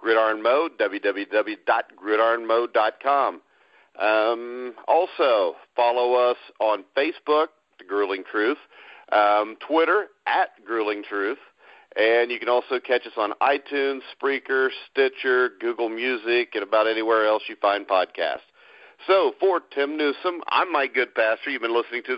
Gridiron 0.00 0.42
Mode, 0.42 0.72
www.gridironmode.com. 0.78 3.40
Um, 3.98 4.74
also, 4.88 5.56
follow 5.76 6.14
us 6.14 6.38
on 6.58 6.84
Facebook, 6.96 7.48
The 7.78 7.84
Grueling 7.84 8.24
Truth, 8.30 8.56
um, 9.12 9.56
Twitter, 9.66 10.06
at 10.26 10.50
Grueling 10.66 11.02
Truth, 11.02 11.38
and 11.96 12.30
you 12.30 12.38
can 12.38 12.48
also 12.48 12.80
catch 12.80 13.06
us 13.06 13.12
on 13.16 13.32
iTunes, 13.42 14.00
Spreaker, 14.16 14.70
Stitcher, 14.90 15.50
Google 15.60 15.88
Music, 15.88 16.50
and 16.54 16.62
about 16.62 16.86
anywhere 16.86 17.26
else 17.26 17.42
you 17.48 17.56
find 17.56 17.86
podcasts. 17.86 18.46
So, 19.06 19.32
for 19.40 19.60
Tim 19.74 19.96
Newsome, 19.96 20.42
I'm 20.48 20.70
Mike 20.72 20.94
Goodpaster. 20.94 21.48
You've 21.48 21.62
been 21.62 21.74
listening 21.74 22.02
to 22.02 22.08